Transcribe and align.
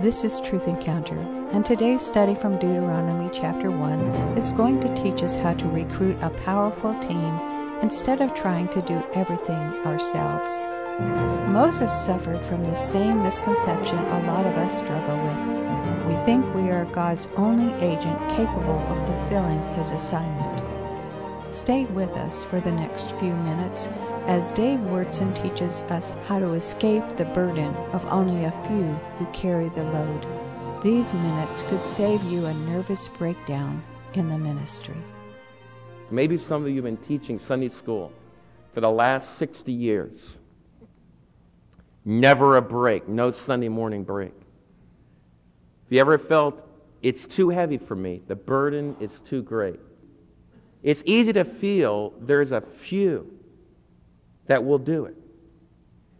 This 0.00 0.24
is 0.24 0.40
Truth 0.40 0.66
Encounter, 0.66 1.18
and 1.52 1.62
today's 1.62 2.00
study 2.00 2.34
from 2.34 2.58
Deuteronomy 2.58 3.28
chapter 3.34 3.70
1 3.70 4.38
is 4.38 4.50
going 4.50 4.80
to 4.80 4.94
teach 4.94 5.22
us 5.22 5.36
how 5.36 5.52
to 5.52 5.68
recruit 5.68 6.16
a 6.22 6.30
powerful 6.30 6.98
team 7.00 7.38
instead 7.82 8.22
of 8.22 8.32
trying 8.32 8.68
to 8.68 8.80
do 8.80 9.04
everything 9.12 9.58
ourselves. 9.84 10.58
Moses 11.52 11.92
suffered 11.92 12.40
from 12.46 12.64
the 12.64 12.74
same 12.74 13.22
misconception 13.22 13.98
a 13.98 14.26
lot 14.26 14.46
of 14.46 14.54
us 14.54 14.78
struggle 14.78 15.18
with. 15.18 16.08
We 16.08 16.24
think 16.24 16.46
we 16.54 16.70
are 16.70 16.86
God's 16.86 17.28
only 17.36 17.70
agent 17.84 18.18
capable 18.30 18.78
of 18.78 19.06
fulfilling 19.06 19.62
his 19.74 19.90
assignment. 19.90 20.62
Stay 21.52 21.84
with 21.84 22.12
us 22.12 22.42
for 22.42 22.58
the 22.58 22.72
next 22.72 23.18
few 23.18 23.34
minutes 23.34 23.90
as 24.30 24.52
Dave 24.52 24.78
Wyrtzen 24.78 25.34
teaches 25.34 25.80
us 25.90 26.12
how 26.24 26.38
to 26.38 26.52
escape 26.52 27.04
the 27.16 27.24
burden 27.24 27.74
of 27.92 28.06
only 28.06 28.44
a 28.44 28.52
few 28.64 28.86
who 29.18 29.26
carry 29.32 29.68
the 29.70 29.82
load. 29.82 30.24
These 30.84 31.12
minutes 31.12 31.64
could 31.64 31.82
save 31.82 32.22
you 32.22 32.46
a 32.46 32.54
nervous 32.54 33.08
breakdown 33.08 33.82
in 34.14 34.28
the 34.28 34.38
ministry. 34.38 34.94
Maybe 36.12 36.38
some 36.38 36.62
of 36.62 36.68
you 36.68 36.76
have 36.76 36.84
been 36.84 36.96
teaching 37.08 37.40
Sunday 37.40 37.70
school 37.70 38.12
for 38.72 38.80
the 38.80 38.88
last 38.88 39.36
60 39.38 39.72
years. 39.72 40.20
Never 42.04 42.56
a 42.56 42.62
break, 42.62 43.08
no 43.08 43.32
Sunday 43.32 43.68
morning 43.68 44.04
break. 44.04 44.32
Have 44.32 45.92
you 45.92 45.98
ever 45.98 46.18
felt 46.18 46.54
it's 47.02 47.26
too 47.26 47.48
heavy 47.48 47.78
for 47.78 47.96
me? 47.96 48.22
The 48.28 48.36
burden 48.36 48.94
is 49.00 49.10
too 49.28 49.42
great. 49.42 49.80
It's 50.84 51.02
easy 51.04 51.32
to 51.32 51.44
feel 51.44 52.14
there's 52.20 52.52
a 52.52 52.60
few 52.60 53.39
that 54.50 54.64
will 54.64 54.78
do 54.78 55.04
it. 55.04 55.14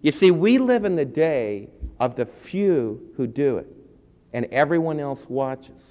You 0.02 0.12
see, 0.12 0.30
we 0.30 0.58
live 0.58 0.84
in 0.84 0.94
the 0.94 1.04
day 1.04 1.68
of 1.98 2.14
the 2.14 2.26
few 2.26 3.10
who 3.16 3.26
do 3.26 3.56
it, 3.56 3.66
and 4.32 4.46
everyone 4.52 5.00
else 5.00 5.18
watches. 5.28 5.82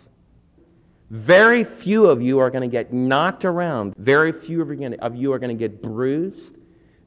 Very 1.09 1.65
few 1.65 2.05
of 2.05 2.21
you 2.21 2.39
are 2.39 2.49
going 2.49 2.61
to 2.61 2.71
get 2.71 2.93
knocked 2.93 3.43
around. 3.43 3.93
Very 3.97 4.31
few 4.31 4.61
of 4.61 4.69
you 5.17 5.33
are 5.33 5.39
going 5.39 5.57
to 5.57 5.59
get 5.59 5.81
bruised. 5.81 6.55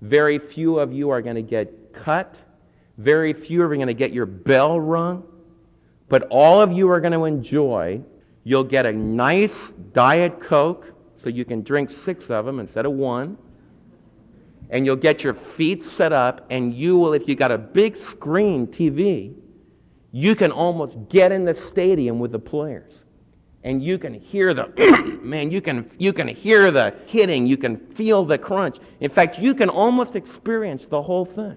Very 0.03 0.39
few 0.39 0.79
of 0.79 0.93
you 0.93 1.09
are 1.09 1.23
going 1.23 1.37
to 1.37 1.43
get 1.43 1.95
cut. 1.95 2.37
Very 2.99 3.33
few 3.33 3.63
are 3.63 3.75
going 3.75 3.87
to 3.87 3.95
get 3.95 4.13
your 4.13 4.27
bell 4.27 4.79
rung. 4.79 5.25
But 6.11 6.25
all 6.29 6.61
of 6.61 6.73
you 6.73 6.91
are 6.91 7.01
going 7.01 7.15
to 7.15 7.25
enjoy. 7.25 8.03
You'll 8.45 8.65
get 8.65 8.85
a 8.85 8.93
nice 8.93 9.73
Diet 9.95 10.43
Coke 10.43 10.93
so 11.23 11.31
you 11.31 11.47
can 11.47 11.63
drink 11.63 11.89
six 11.89 12.29
of 12.29 12.45
them 12.45 12.61
instead 12.61 12.85
of 12.85 12.93
one. 12.93 13.39
And 14.73 14.85
you'll 14.85 14.97
get 14.97 15.23
your 15.23 15.35
feet 15.35 15.85
set 15.85 16.13
up, 16.13 16.47
and 16.51 16.75
you 16.75 16.97
will, 16.97 17.13
if 17.13 17.29
you 17.29 17.37
got 17.37 17.53
a 17.53 17.59
big 17.59 17.97
screen 17.97 18.67
TV, 18.67 19.35
you 20.13 20.35
can 20.35 20.51
almost 20.51 20.97
get 21.09 21.31
in 21.31 21.45
the 21.45 21.55
stadium 21.55 22.19
with 22.19 22.33
the 22.33 22.39
players. 22.39 22.93
And 23.65 23.83
you 23.83 23.99
can 23.99 24.15
hear 24.15 24.55
the, 24.55 25.21
man, 25.23 25.51
you 25.51 25.61
can, 25.61 25.89
you 25.99 26.13
can 26.13 26.27
hear 26.27 26.71
the 26.71 26.95
hitting, 27.07 27.47
you 27.47 27.57
can 27.57 27.77
feel 27.95 28.25
the 28.25 28.39
crunch. 28.39 28.79
In 29.01 29.11
fact, 29.11 29.39
you 29.39 29.55
can 29.55 29.69
almost 29.69 30.17
experience 30.17 30.87
the 30.87 31.01
whole 31.01 31.27
thing. 31.27 31.57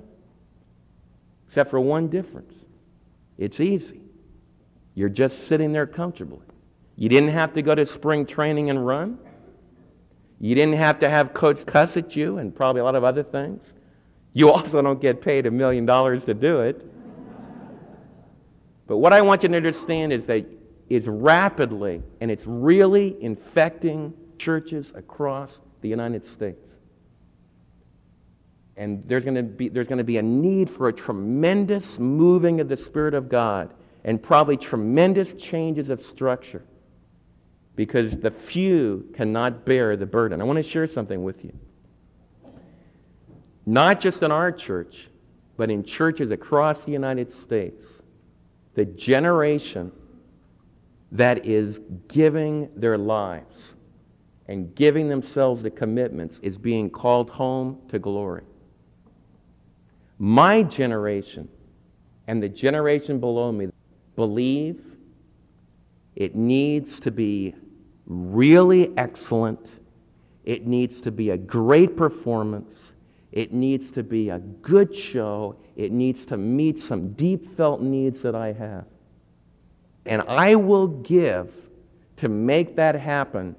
Except 1.48 1.72
for 1.72 1.80
one 1.80 2.10
difference 2.10 2.54
it's 3.38 3.60
easy. 3.60 4.02
You're 4.94 5.10
just 5.10 5.48
sitting 5.48 5.72
there 5.72 5.88
comfortably. 5.88 6.46
You 6.96 7.10
didn't 7.10 7.32
have 7.32 7.54
to 7.54 7.62
go 7.62 7.76
to 7.76 7.86
spring 7.86 8.26
training 8.26 8.70
and 8.70 8.86
run. 8.86 9.20
You 10.40 10.56
didn't 10.56 10.76
have 10.76 11.00
to 11.00 11.10
have 11.10 11.34
coach 11.34 11.66
cuss 11.66 11.98
at 11.98 12.16
you 12.16 12.38
and 12.38 12.54
probably 12.56 12.82
a 12.82 12.84
lot 12.84 12.96
of 12.96 13.04
other 13.04 13.24
things. 13.24 13.62
You 14.34 14.52
also 14.52 14.82
don't 14.82 15.02
get 15.02 15.22
paid 15.22 15.46
a 15.46 15.52
million 15.52 15.86
dollars 15.86 16.26
to 16.26 16.34
do 16.34 16.62
it. 16.62 16.86
But 18.88 18.98
what 18.98 19.14
I 19.14 19.22
want 19.22 19.44
you 19.44 19.50
to 19.50 19.56
understand 19.56 20.14
is 20.14 20.26
that 20.28 20.46
it's 20.90 21.08
rapidly 21.08 22.04
and 22.22 22.30
it's 22.30 22.46
really 22.46 23.16
infecting 23.22 24.14
churches 24.38 24.92
across 24.94 25.52
the 25.82 25.90
United 25.90 26.28
States. 26.28 26.60
And 28.78 29.04
there's 29.08 29.24
going 29.24 29.36
to 29.36 29.44
be, 29.44 29.70
there's 29.70 29.88
going 29.88 30.00
to 30.00 30.04
be 30.04 30.18
a 30.18 30.22
need 30.24 30.70
for 30.70 30.90
a 30.90 30.94
tremendous 30.94 31.98
moving 31.98 32.60
of 32.60 32.68
the 32.68 32.78
Spirit 32.78 33.14
of 33.14 33.30
God 33.30 33.74
and 34.04 34.22
probably 34.22 34.58
tremendous 34.58 35.32
changes 35.42 35.90
of 35.90 36.02
structure 36.02 36.64
because 37.76 38.12
the 38.18 38.32
few 38.32 39.10
cannot 39.14 39.66
bear 39.66 39.98
the 39.98 40.06
burden. 40.06 40.42
I 40.42 40.44
want 40.44 40.58
to 40.58 40.64
share 40.64 40.88
something 40.88 41.24
with 41.24 41.44
you. 41.44 41.54
Not 43.66 44.00
just 44.00 44.22
in 44.22 44.32
our 44.32 44.52
church, 44.52 45.08
but 45.58 45.70
in 45.72 45.84
churches 45.84 46.32
across 46.32 46.86
the 46.86 46.92
United 46.92 47.32
States, 47.32 47.84
the 48.76 48.86
generation 48.86 49.92
that 51.12 51.46
is 51.46 51.80
giving 52.08 52.70
their 52.76 52.98
lives 52.98 53.74
and 54.48 54.76
giving 54.76 55.08
themselves 55.10 55.64
the 55.64 55.72
commitments 55.72 56.40
is 56.42 56.58
being 56.58 56.90
called 56.90 57.30
home 57.30 57.80
to 57.90 57.98
glory. 57.98 58.44
My 60.20 60.64
generation 60.64 61.50
and 62.28 62.42
the 62.42 62.50
generation 62.50 63.20
below 63.20 63.52
me 63.52 63.70
believe 64.16 64.82
it 66.16 66.36
needs 66.36 67.00
to 67.02 67.12
be 67.12 67.56
really 68.06 68.96
excellent. 68.98 69.68
It 70.44 70.68
needs 70.68 71.02
to 71.02 71.12
be 71.12 71.32
a 71.32 71.38
great 71.38 71.98
performance. 71.98 72.94
It 73.32 73.52
needs 73.52 73.92
to 73.92 74.04
be 74.04 74.30
a 74.30 74.40
good 74.40 74.96
show. 74.96 75.58
It 75.76 75.92
needs 75.92 76.26
to 76.28 76.38
meet 76.38 76.82
some 76.82 77.14
deep 77.14 77.56
felt 77.58 77.82
needs 77.82 78.22
that 78.22 78.36
I 78.36 78.54
have. 78.54 78.86
And 80.06 80.22
I 80.28 80.56
will 80.56 80.88
give 80.88 81.52
to 82.18 82.30
make 82.30 82.76
that 82.76 82.96
happen 82.96 83.56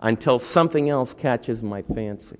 until 0.00 0.38
something 0.38 0.88
else 0.88 1.14
catches 1.18 1.62
my 1.62 1.82
fancy. 1.82 2.38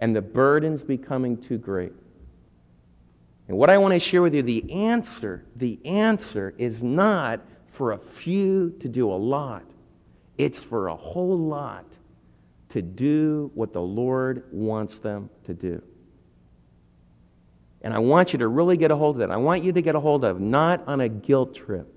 And 0.00 0.14
the 0.14 0.22
burden's 0.22 0.82
becoming 0.82 1.36
too 1.36 1.58
great. 1.58 1.92
And 3.48 3.58
what 3.58 3.68
I 3.68 3.78
want 3.78 3.92
to 3.92 3.98
share 3.98 4.22
with 4.22 4.32
you, 4.34 4.42
the 4.42 4.70
answer, 4.72 5.44
the 5.56 5.78
answer 5.84 6.54
is 6.56 6.82
not 6.82 7.40
for 7.80 7.92
a 7.92 7.98
few 7.98 8.76
to 8.78 8.90
do 8.90 9.10
a 9.10 9.16
lot. 9.16 9.62
It's 10.36 10.58
for 10.58 10.88
a 10.88 10.94
whole 10.94 11.38
lot 11.38 11.86
to 12.74 12.82
do 12.82 13.50
what 13.54 13.72
the 13.72 13.80
Lord 13.80 14.44
wants 14.52 14.98
them 14.98 15.30
to 15.46 15.54
do. 15.54 15.80
And 17.80 17.94
I 17.94 17.98
want 17.98 18.34
you 18.34 18.38
to 18.40 18.48
really 18.48 18.76
get 18.76 18.90
a 18.90 18.96
hold 18.96 19.16
of 19.16 19.20
that. 19.20 19.30
I 19.30 19.38
want 19.38 19.64
you 19.64 19.72
to 19.72 19.80
get 19.80 19.94
a 19.94 20.00
hold 20.00 20.26
of 20.26 20.42
not 20.42 20.86
on 20.86 21.00
a 21.00 21.08
guilt 21.08 21.54
trip, 21.54 21.90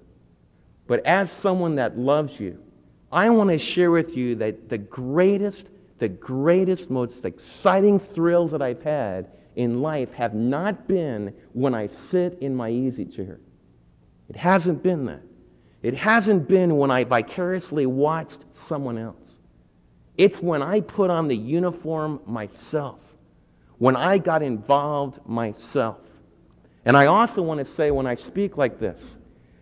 but 0.87 1.05
as 1.05 1.29
someone 1.41 1.75
that 1.75 1.99
loves 1.99 2.39
you. 2.39 2.63
I 3.11 3.29
want 3.31 3.49
to 3.49 3.59
share 3.59 3.91
with 3.91 4.15
you 4.15 4.35
that 4.35 4.69
the 4.69 4.77
greatest, 4.77 5.67
the 5.99 6.07
greatest, 6.07 6.89
most 6.89 7.25
exciting 7.25 7.99
thrills 7.99 8.51
that 8.51 8.61
I've 8.61 8.83
had 8.83 9.31
in 9.57 9.81
life 9.81 10.13
have 10.13 10.33
not 10.33 10.87
been 10.87 11.35
when 11.51 11.75
I 11.75 11.89
sit 12.09 12.37
in 12.39 12.55
my 12.55 12.69
easy 12.69 13.03
chair. 13.03 13.41
It 14.29 14.37
hasn't 14.37 14.81
been 14.81 15.07
that. 15.07 15.23
It 15.83 15.93
hasn't 15.93 16.47
been 16.47 16.77
when 16.77 16.89
I 16.89 17.03
vicariously 17.03 17.85
watched 17.85 18.39
someone 18.67 18.97
else. 18.97 19.17
It's 20.17 20.37
when 20.37 20.63
I 20.63 20.79
put 20.79 21.09
on 21.09 21.27
the 21.27 21.35
uniform 21.35 22.21
myself, 22.25 22.99
when 23.79 23.95
I 23.95 24.17
got 24.17 24.41
involved 24.41 25.19
myself. 25.27 25.97
And 26.85 26.95
I 26.95 27.07
also 27.07 27.41
want 27.41 27.65
to 27.65 27.73
say 27.75 27.91
when 27.91 28.07
I 28.07 28.15
speak 28.15 28.57
like 28.57 28.79
this, 28.79 29.01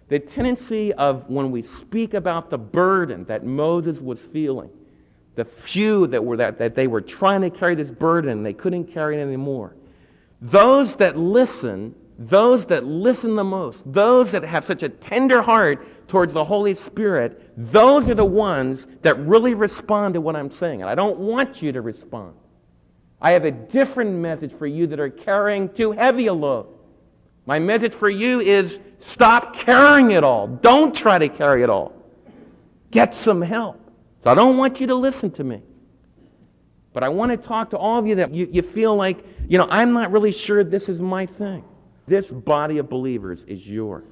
the 0.10 0.20
tendency 0.20 0.94
of 0.94 1.28
when 1.30 1.52
we 1.52 1.64
speak 1.64 2.14
about 2.14 2.50
the 2.50 2.58
burden 2.58 3.24
that 3.26 3.46
Moses 3.46 3.98
was 4.00 4.20
feeling, 4.34 4.70
the 5.36 5.46
few 5.46 6.06
that 6.08 6.24
were 6.24 6.38
that, 6.38 6.60
that 6.60 6.76
they 6.76 6.88
were 6.88 7.02
trying 7.02 7.42
to 7.42 7.50
carry 7.50 7.76
this 7.76 7.90
burden, 7.90 8.44
they 8.44 8.54
couldn't 8.54 8.86
carry 8.86 9.18
it 9.18 9.22
anymore. 9.22 9.74
Those 10.42 10.96
that 10.98 11.18
listen, 11.18 11.96
those 12.20 12.66
that 12.66 12.84
listen 12.86 13.36
the 13.36 13.44
most, 13.44 13.80
those 13.86 14.32
that 14.32 14.44
have 14.44 14.66
such 14.66 14.84
a 14.84 14.90
tender 14.90 15.42
heart 15.42 15.88
towards 16.12 16.34
the 16.34 16.44
Holy 16.44 16.76
Spirit, 16.76 17.50
those 17.72 18.10
are 18.10 18.16
the 18.16 18.26
ones 18.26 18.86
that 19.02 19.18
really 19.20 19.54
respond 19.54 20.14
to 20.14 20.22
what 20.22 20.36
I'm 20.36 20.52
saying. 20.52 20.82
And 20.82 20.90
I 20.90 20.94
don't 20.94 21.18
want 21.18 21.62
you 21.62 21.72
to 21.72 21.82
respond. 21.82 22.34
I 23.22 23.32
have 23.32 23.46
a 23.46 23.52
different 23.52 24.12
message 24.12 24.52
for 24.58 24.68
you 24.68 24.88
that 24.88 25.00
are 25.00 25.10
carrying 25.10 25.70
too 25.70 25.94
heavy 25.94 26.28
a 26.28 26.34
load. 26.34 26.68
My 27.46 27.60
message 27.60 27.94
for 27.94 28.10
you 28.10 28.42
is 28.42 28.80
stop 29.00 29.56
carrying 29.56 30.12
it 30.12 30.24
all. 30.24 30.48
Don't 30.48 30.94
try 30.94 31.18
to 31.18 31.30
carry 31.30 31.64
it 31.64 31.70
all. 31.70 31.94
Get 32.92 33.16
some 33.16 33.42
help. 33.42 33.80
So 34.24 34.32
I 34.32 34.34
don't 34.34 34.58
want 34.58 34.82
you 34.82 34.88
to 34.88 34.96
listen 34.96 35.32
to 35.32 35.46
me. 35.46 35.62
But 36.92 37.04
I 37.04 37.10
want 37.10 37.32
to 37.32 37.38
talk 37.38 37.70
to 37.70 37.78
all 37.78 37.98
of 37.98 38.06
you 38.06 38.16
that 38.16 38.34
you, 38.34 38.50
you 38.52 38.62
feel 38.62 38.98
like, 38.98 39.24
you 39.48 39.58
know, 39.58 39.68
I'm 39.70 39.94
not 39.94 40.12
really 40.12 40.34
sure 40.34 40.66
this 40.66 40.90
is 40.90 41.00
my 41.00 41.26
thing. 41.26 41.64
This 42.06 42.26
body 42.26 42.80
of 42.80 42.90
believers 42.90 43.46
is 43.48 43.66
yours. 43.66 44.12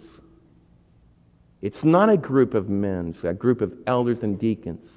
It's 1.61 1.83
not 1.83 2.09
a 2.09 2.17
group 2.17 2.53
of 2.53 2.69
men, 2.69 3.09
it's 3.09 3.23
a 3.23 3.33
group 3.33 3.61
of 3.61 3.73
elders 3.87 4.19
and 4.23 4.39
deacons. 4.39 4.89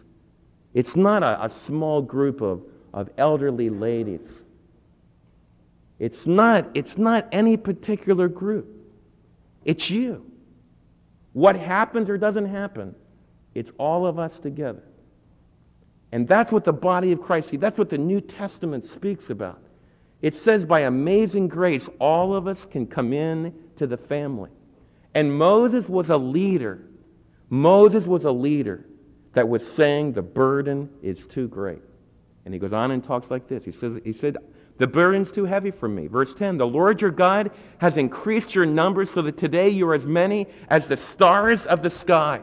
It's 0.75 0.97
not 0.97 1.23
a, 1.23 1.45
a 1.45 1.51
small 1.67 2.01
group 2.01 2.41
of, 2.41 2.63
of 2.95 3.11
elderly 3.19 3.69
ladies. 3.69 4.21
It's 5.99 6.27
not, 6.27 6.69
it's 6.75 6.97
not 6.97 7.29
any 7.33 7.57
particular 7.57 8.29
group. 8.29 8.67
It's 9.65 9.91
you. 9.91 10.25
What 11.33 11.57
happens 11.57 12.09
or 12.09 12.19
doesn't 12.19 12.47
happen, 12.47 12.95
it's 13.55 13.71
all 13.79 14.07
of 14.07 14.19
us 14.19 14.39
together. 14.39 14.83
And 16.11 16.29
that's 16.29 16.53
what 16.53 16.65
the 16.65 16.73
body 16.73 17.13
of 17.13 17.23
Christ, 17.23 17.51
see, 17.51 17.57
that's 17.57 17.79
what 17.79 17.89
the 17.89 17.99
New 17.99 18.21
Testament 18.21 18.85
speaks 18.85 19.31
about. 19.31 19.63
It 20.21 20.37
says 20.37 20.65
by 20.65 20.81
amazing 20.81 21.49
grace, 21.49 21.89
all 21.99 22.35
of 22.35 22.47
us 22.47 22.67
can 22.71 22.87
come 22.87 23.13
in 23.13 23.55
to 23.77 23.87
the 23.87 23.97
family. 23.97 24.51
And 25.15 25.37
Moses 25.37 25.89
was 25.89 26.09
a 26.11 26.17
leader. 26.17 26.81
Moses 27.51 28.05
was 28.05 28.25
a 28.25 28.31
leader 28.31 28.85
that 29.35 29.49
was 29.49 29.67
saying 29.75 30.13
the 30.13 30.23
burden 30.23 30.89
is 31.03 31.19
too 31.27 31.49
great. 31.49 31.83
And 32.45 32.53
he 32.53 32.61
goes 32.61 32.73
on 32.73 32.91
and 32.91 33.05
talks 33.05 33.31
like 33.31 33.49
this. 33.49 33.65
He 33.65 33.73
says, 33.73 34.01
he 34.05 34.13
said, 34.13 34.39
the 34.79 34.87
burden's 34.87 35.31
too 35.31 35.45
heavy 35.45 35.71
for 35.71 35.89
me. 35.89 36.07
Verse 36.07 36.35
10, 36.35 36.57
the 36.57 36.67
Lord 36.67 37.01
your 37.01 37.11
God 37.11 37.51
has 37.79 37.97
increased 37.97 38.55
your 38.55 38.67
numbers 38.67 39.11
so 39.15 39.23
that 39.23 39.39
today 39.39 39.69
you 39.69 39.89
are 39.89 39.95
as 39.95 40.05
many 40.05 40.47
as 40.69 40.87
the 40.87 40.97
stars 40.97 41.67
of 41.67 41.83
the 41.83 41.91
sky. 41.91 42.41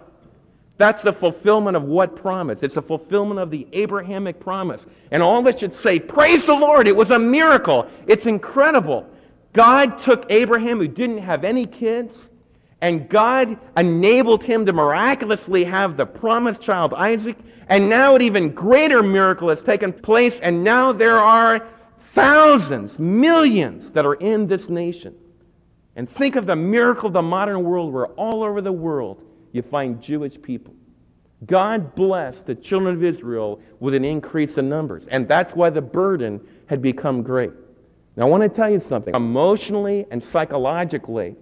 That's 0.77 1.03
the 1.03 1.11
fulfillment 1.11 1.75
of 1.75 1.83
what 1.83 2.15
promise? 2.15 2.63
It's 2.63 2.75
the 2.75 2.81
fulfillment 2.81 3.39
of 3.39 3.51
the 3.51 3.67
Abrahamic 3.73 4.39
promise. 4.39 4.81
And 5.11 5.21
all 5.21 5.41
that 5.43 5.59
should 5.59 5.75
say, 5.81 5.99
praise 5.99 6.45
the 6.45 6.53
Lord, 6.53 6.87
it 6.87 6.95
was 6.95 7.11
a 7.11 7.19
miracle. 7.19 7.89
It's 8.07 8.25
incredible. 8.25 9.05
God 9.51 9.99
took 9.99 10.25
Abraham, 10.29 10.77
who 10.77 10.87
didn't 10.87 11.17
have 11.17 11.43
any 11.43 11.65
kids, 11.65 12.15
and 12.81 13.09
God 13.09 13.57
enabled 13.75 14.43
him 14.43 14.65
to 14.65 14.73
miraculously 14.73 15.63
have 15.65 15.97
the 15.97 16.05
promised 16.05 16.61
child, 16.61 16.93
Isaac. 16.93 17.37
And 17.67 17.89
now 17.89 18.15
an 18.15 18.21
even 18.21 18.51
greater 18.51 19.03
miracle 19.03 19.49
has 19.49 19.61
taken 19.61 19.93
place, 19.93 20.39
and 20.39 20.63
now 20.63 20.91
there 20.91 21.17
are 21.17 21.67
thousands, 22.15 22.97
millions 22.97 23.91
that 23.91 24.05
are 24.05 24.15
in 24.15 24.47
this 24.47 24.69
nation. 24.69 25.15
And 25.95 26.09
think 26.09 26.35
of 26.35 26.45
the 26.45 26.55
miracle 26.55 27.07
of 27.07 27.13
the 27.13 27.21
modern 27.21 27.63
world 27.63 27.93
where 27.93 28.07
all 28.07 28.43
over 28.43 28.61
the 28.61 28.71
world 28.71 29.21
you 29.51 29.61
find 29.61 30.01
Jewish 30.01 30.41
people. 30.41 30.73
God 31.45 31.95
blessed 31.95 32.45
the 32.45 32.55
children 32.55 32.95
of 32.95 33.03
Israel 33.03 33.61
with 33.79 33.93
an 33.93 34.05
increase 34.05 34.57
in 34.57 34.69
numbers. 34.69 35.05
And 35.09 35.27
that's 35.27 35.53
why 35.53 35.69
the 35.69 35.81
burden 35.81 36.39
had 36.67 36.81
become 36.81 37.23
great. 37.23 37.51
Now, 38.15 38.25
I 38.25 38.29
want 38.29 38.43
to 38.43 38.49
tell 38.49 38.69
you 38.69 38.79
something. 38.79 39.13
Emotionally 39.15 40.05
and 40.11 40.23
psychologically, 40.23 41.35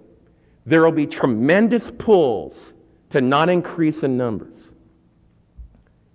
there 0.68 0.84
will 0.84 0.92
be 0.92 1.08
tremendous 1.08 1.90
pulls 1.98 2.74
to 3.10 3.22
not 3.22 3.48
increase 3.48 4.04
in 4.04 4.18
numbers. 4.18 4.60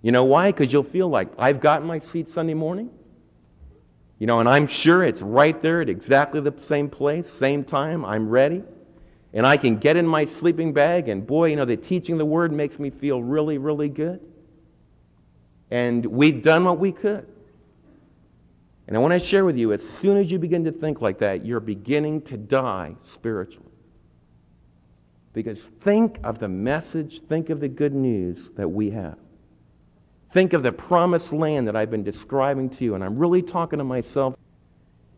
You 0.03 0.11
know 0.11 0.25
why? 0.25 0.51
Because 0.51 0.71
you'll 0.71 0.83
feel 0.83 1.09
like, 1.09 1.29
I've 1.39 1.59
got 1.59 1.83
my 1.83 1.97
seat 1.99 2.29
Sunday 2.29 2.53
morning. 2.53 2.91
You 4.19 4.27
know, 4.27 4.39
and 4.39 4.47
I'm 4.47 4.67
sure 4.67 5.03
it's 5.03 5.21
right 5.21 5.59
there 5.59 5.81
at 5.81 5.89
exactly 5.89 6.39
the 6.39 6.53
same 6.67 6.87
place, 6.87 7.27
same 7.33 7.63
time. 7.63 8.05
I'm 8.05 8.29
ready. 8.29 8.61
And 9.33 9.47
I 9.47 9.57
can 9.57 9.77
get 9.77 9.97
in 9.97 10.05
my 10.05 10.25
sleeping 10.25 10.71
bag, 10.71 11.09
and 11.09 11.25
boy, 11.25 11.45
you 11.47 11.55
know, 11.55 11.65
the 11.65 11.75
teaching 11.75 12.19
the 12.19 12.25
word 12.25 12.51
makes 12.53 12.77
me 12.77 12.91
feel 12.91 13.23
really, 13.23 13.57
really 13.57 13.89
good. 13.89 14.21
And 15.71 16.05
we've 16.05 16.43
done 16.43 16.63
what 16.63 16.77
we 16.77 16.91
could. 16.91 17.25
And 18.87 18.95
I 18.95 18.99
want 18.99 19.19
to 19.19 19.27
share 19.27 19.45
with 19.45 19.57
you 19.57 19.73
as 19.73 19.81
soon 19.81 20.17
as 20.17 20.29
you 20.29 20.37
begin 20.37 20.63
to 20.65 20.71
think 20.71 21.01
like 21.01 21.17
that, 21.19 21.43
you're 21.43 21.59
beginning 21.59 22.21
to 22.23 22.37
die 22.37 22.93
spiritually. 23.15 23.62
Because 25.33 25.59
think 25.83 26.19
of 26.23 26.39
the 26.39 26.47
message, 26.47 27.21
think 27.27 27.49
of 27.49 27.59
the 27.59 27.67
good 27.67 27.93
news 27.93 28.51
that 28.55 28.69
we 28.69 28.91
have. 28.91 29.17
Think 30.31 30.53
of 30.53 30.63
the 30.63 30.71
promised 30.71 31.31
land 31.31 31.67
that 31.67 31.75
I've 31.75 31.91
been 31.91 32.03
describing 32.03 32.69
to 32.71 32.83
you, 32.83 32.95
and 32.95 33.03
I'm 33.03 33.17
really 33.17 33.41
talking 33.41 33.79
to 33.79 33.83
myself. 33.83 34.35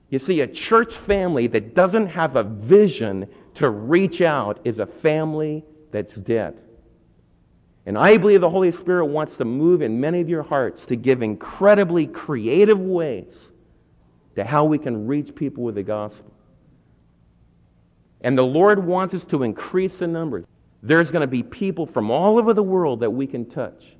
You 0.10 0.20
see, 0.20 0.42
a 0.42 0.48
church 0.48 0.94
family 0.94 1.48
that 1.48 1.74
doesn't 1.74 2.08
have 2.08 2.36
a 2.36 2.44
vision 2.44 3.28
to 3.56 3.70
reach 3.70 4.22
out 4.22 4.60
is 4.64 4.80
a 4.80 4.86
family 4.86 5.64
that's 5.92 6.14
dead. 6.16 6.60
And 7.86 7.98
I 7.98 8.18
believe 8.18 8.42
the 8.42 8.50
Holy 8.50 8.72
Spirit 8.72 9.06
wants 9.06 9.38
to 9.38 9.46
move 9.46 9.82
in 9.82 10.00
many 10.00 10.20
of 10.20 10.28
your 10.28 10.44
hearts 10.44 10.86
to 10.88 10.96
give 10.96 11.22
incredibly 11.22 12.08
creative 12.08 12.80
ways 12.80 13.52
to 14.36 14.44
how 14.44 14.66
we 14.66 14.78
can 14.78 15.08
reach 15.08 15.34
people 15.36 15.64
with 15.64 15.76
the 15.76 15.84
gospel. 15.84 16.35
And 18.22 18.38
the 18.38 18.46
Lord 18.46 18.84
wants 18.84 19.14
us 19.14 19.24
to 19.26 19.44
increase 19.44 19.98
the 19.98 20.08
numbers. 20.08 20.46
There's 20.82 21.12
going 21.12 21.22
to 21.22 21.28
be 21.28 21.44
people 21.44 21.86
from 21.86 22.12
all 22.12 22.38
over 22.38 22.54
the 22.54 22.64
world 22.64 23.00
that 23.00 23.10
we 23.10 23.28
can 23.28 23.46
touch. 23.46 23.96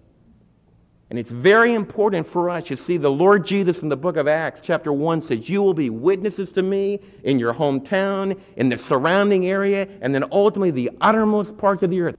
And 1.10 1.20
it's 1.20 1.30
very 1.30 1.74
important 1.76 2.28
for 2.28 2.50
us. 2.50 2.70
You 2.70 2.76
see, 2.76 2.98
the 2.98 3.12
Lord 3.12 3.46
Jesus 3.46 3.80
in 3.80 3.90
the 3.90 3.96
book 3.96 4.18
of 4.18 4.28
Acts, 4.28 4.60
chapter 4.64 4.92
1, 4.92 5.22
says, 5.22 5.48
You 5.48 5.62
will 5.62 5.74
be 5.74 5.90
witnesses 5.90 6.52
to 6.54 6.64
me 6.64 7.00
in 7.24 7.38
your 7.38 7.54
hometown, 7.54 8.40
in 8.56 8.70
the 8.70 8.78
surrounding 8.78 9.48
area, 9.48 9.88
and 10.02 10.14
then 10.14 10.26
ultimately 10.32 10.72
the 10.72 10.92
uttermost 11.02 11.58
parts 11.58 11.84
of 11.84 11.92
the 11.92 12.02
earth. 12.02 12.16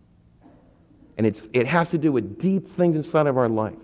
And 1.16 1.26
it's, 1.26 1.42
it 1.52 1.66
has 1.66 1.90
to 1.90 1.98
do 1.98 2.12
with 2.12 2.38
deep 2.38 2.68
things 2.76 2.94
inside 2.94 3.26
of 3.26 3.36
our 3.36 3.48
life. 3.48 3.74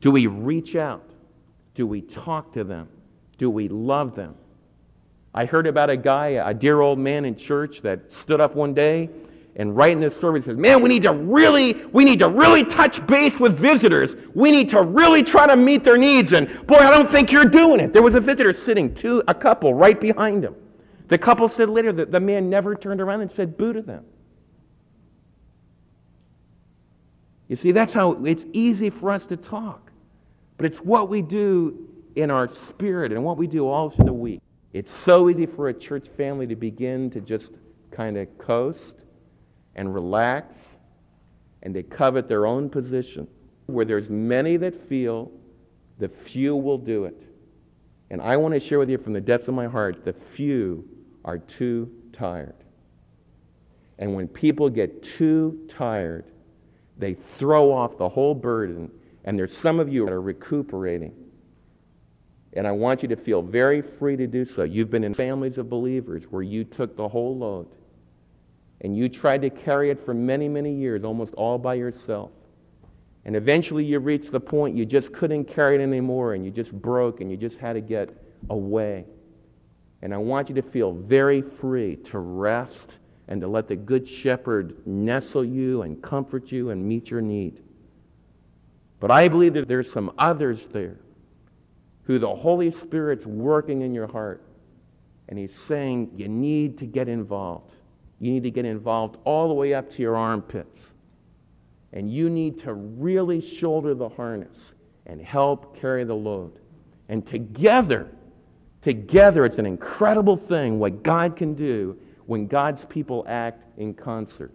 Do 0.00 0.10
we 0.10 0.26
reach 0.26 0.76
out? 0.76 1.08
Do 1.74 1.86
we 1.86 2.00
talk 2.00 2.52
to 2.54 2.64
them? 2.64 2.88
Do 3.36 3.50
we 3.50 3.68
love 3.68 4.14
them? 4.14 4.34
I 5.34 5.44
heard 5.44 5.66
about 5.66 5.90
a 5.90 5.96
guy, 5.96 6.28
a 6.28 6.54
dear 6.54 6.80
old 6.80 6.98
man 6.98 7.24
in 7.24 7.36
church, 7.36 7.82
that 7.82 8.10
stood 8.12 8.40
up 8.40 8.54
one 8.54 8.72
day 8.72 9.10
and 9.56 9.76
right 9.76 9.92
in 9.92 10.00
this 10.00 10.14
he 10.14 10.40
says, 10.40 10.56
man, 10.56 10.82
we 10.82 10.88
need 10.88 11.04
to 11.04 11.12
really, 11.12 11.74
we 11.92 12.04
need 12.04 12.18
to 12.18 12.28
really 12.28 12.64
touch 12.64 13.04
base 13.06 13.38
with 13.38 13.56
visitors. 13.56 14.10
We 14.34 14.50
need 14.50 14.68
to 14.70 14.82
really 14.82 15.22
try 15.22 15.46
to 15.46 15.54
meet 15.54 15.84
their 15.84 15.96
needs. 15.96 16.32
And 16.32 16.66
boy, 16.66 16.76
I 16.76 16.90
don't 16.90 17.10
think 17.10 17.30
you're 17.30 17.44
doing 17.44 17.78
it. 17.78 17.92
There 17.92 18.02
was 18.02 18.16
a 18.16 18.20
visitor 18.20 18.52
sitting, 18.52 18.94
two, 18.94 19.22
a 19.28 19.34
couple 19.34 19.72
right 19.72 20.00
behind 20.00 20.44
him. 20.44 20.56
The 21.06 21.18
couple 21.18 21.48
said 21.48 21.68
later 21.68 21.92
that 21.92 22.10
the 22.10 22.18
man 22.18 22.50
never 22.50 22.74
turned 22.74 23.00
around 23.00 23.20
and 23.20 23.30
said 23.30 23.56
boo 23.56 23.72
to 23.72 23.82
them. 23.82 24.04
You 27.46 27.56
see, 27.56 27.70
that's 27.70 27.92
how 27.92 28.24
it's 28.24 28.44
easy 28.52 28.90
for 28.90 29.10
us 29.10 29.24
to 29.26 29.36
talk. 29.36 29.92
But 30.56 30.66
it's 30.66 30.78
what 30.78 31.08
we 31.08 31.22
do 31.22 31.88
in 32.16 32.30
our 32.30 32.48
spirit 32.48 33.12
and 33.12 33.22
what 33.22 33.36
we 33.36 33.46
do 33.46 33.68
all 33.68 33.90
through 33.90 34.06
the 34.06 34.12
week. 34.12 34.40
It's 34.74 34.92
so 34.92 35.30
easy 35.30 35.46
for 35.46 35.68
a 35.68 35.74
church 35.74 36.08
family 36.16 36.48
to 36.48 36.56
begin 36.56 37.08
to 37.10 37.20
just 37.20 37.52
kind 37.92 38.18
of 38.18 38.26
coast 38.38 38.94
and 39.76 39.94
relax 39.94 40.56
and 41.62 41.74
they 41.74 41.84
covet 41.84 42.28
their 42.28 42.44
own 42.44 42.68
position. 42.68 43.28
Where 43.66 43.84
there's 43.84 44.10
many 44.10 44.56
that 44.56 44.88
feel, 44.88 45.30
the 46.00 46.08
few 46.08 46.56
will 46.56 46.76
do 46.76 47.04
it. 47.04 47.22
And 48.10 48.20
I 48.20 48.36
want 48.36 48.52
to 48.54 48.60
share 48.60 48.80
with 48.80 48.90
you 48.90 48.98
from 48.98 49.12
the 49.12 49.20
depths 49.20 49.46
of 49.46 49.54
my 49.54 49.68
heart, 49.68 50.04
the 50.04 50.14
few 50.34 50.84
are 51.24 51.38
too 51.38 51.88
tired. 52.12 52.56
And 54.00 54.12
when 54.16 54.26
people 54.26 54.68
get 54.68 55.04
too 55.16 55.66
tired, 55.68 56.24
they 56.98 57.16
throw 57.38 57.72
off 57.72 57.96
the 57.96 58.08
whole 58.08 58.34
burden. 58.34 58.90
And 59.24 59.38
there's 59.38 59.56
some 59.58 59.78
of 59.78 59.88
you 59.88 60.04
that 60.04 60.12
are 60.12 60.20
recuperating. 60.20 61.23
And 62.54 62.68
I 62.68 62.72
want 62.72 63.02
you 63.02 63.08
to 63.08 63.16
feel 63.16 63.42
very 63.42 63.82
free 63.82 64.16
to 64.16 64.26
do 64.26 64.44
so. 64.44 64.62
You've 64.62 64.90
been 64.90 65.04
in 65.04 65.14
families 65.14 65.58
of 65.58 65.68
believers 65.68 66.22
where 66.30 66.42
you 66.42 66.64
took 66.64 66.96
the 66.96 67.08
whole 67.08 67.36
load 67.36 67.66
and 68.80 68.96
you 68.96 69.08
tried 69.08 69.42
to 69.42 69.50
carry 69.50 69.90
it 69.90 70.04
for 70.04 70.14
many, 70.14 70.48
many 70.48 70.72
years, 70.72 71.02
almost 71.04 71.34
all 71.34 71.58
by 71.58 71.74
yourself. 71.74 72.30
And 73.24 73.34
eventually 73.34 73.84
you 73.84 73.98
reached 73.98 74.30
the 74.30 74.40
point 74.40 74.76
you 74.76 74.84
just 74.84 75.12
couldn't 75.12 75.46
carry 75.46 75.76
it 75.76 75.80
anymore 75.80 76.34
and 76.34 76.44
you 76.44 76.50
just 76.50 76.70
broke 76.70 77.20
and 77.20 77.30
you 77.30 77.36
just 77.36 77.56
had 77.58 77.72
to 77.72 77.80
get 77.80 78.10
away. 78.50 79.04
And 80.02 80.14
I 80.14 80.18
want 80.18 80.48
you 80.48 80.54
to 80.56 80.62
feel 80.62 80.92
very 80.92 81.42
free 81.42 81.96
to 81.96 82.18
rest 82.18 82.96
and 83.26 83.40
to 83.40 83.48
let 83.48 83.66
the 83.66 83.76
Good 83.76 84.06
Shepherd 84.06 84.86
nestle 84.86 85.44
you 85.44 85.82
and 85.82 86.00
comfort 86.02 86.52
you 86.52 86.70
and 86.70 86.86
meet 86.86 87.08
your 87.08 87.22
need. 87.22 87.62
But 89.00 89.10
I 89.10 89.28
believe 89.28 89.54
that 89.54 89.66
there's 89.66 89.90
some 89.90 90.12
others 90.18 90.66
there 90.72 90.98
who 92.04 92.18
the 92.18 92.34
Holy 92.34 92.70
Spirit's 92.70 93.26
working 93.26 93.82
in 93.82 93.94
your 93.94 94.06
heart. 94.06 94.42
And 95.28 95.38
He's 95.38 95.54
saying 95.66 96.10
you 96.16 96.28
need 96.28 96.78
to 96.78 96.86
get 96.86 97.08
involved. 97.08 97.72
You 98.20 98.32
need 98.32 98.42
to 98.44 98.50
get 98.50 98.64
involved 98.64 99.16
all 99.24 99.48
the 99.48 99.54
way 99.54 99.74
up 99.74 99.90
to 99.92 100.02
your 100.02 100.16
armpits. 100.16 100.80
And 101.92 102.12
you 102.12 102.28
need 102.28 102.58
to 102.60 102.74
really 102.74 103.40
shoulder 103.40 103.94
the 103.94 104.08
harness 104.08 104.56
and 105.06 105.20
help 105.20 105.78
carry 105.80 106.04
the 106.04 106.14
load. 106.14 106.52
And 107.08 107.26
together, 107.26 108.08
together, 108.82 109.44
it's 109.44 109.58
an 109.58 109.66
incredible 109.66 110.36
thing 110.36 110.78
what 110.78 111.02
God 111.02 111.36
can 111.36 111.54
do 111.54 111.98
when 112.26 112.46
God's 112.46 112.84
people 112.86 113.24
act 113.28 113.62
in 113.78 113.94
concert. 113.94 114.52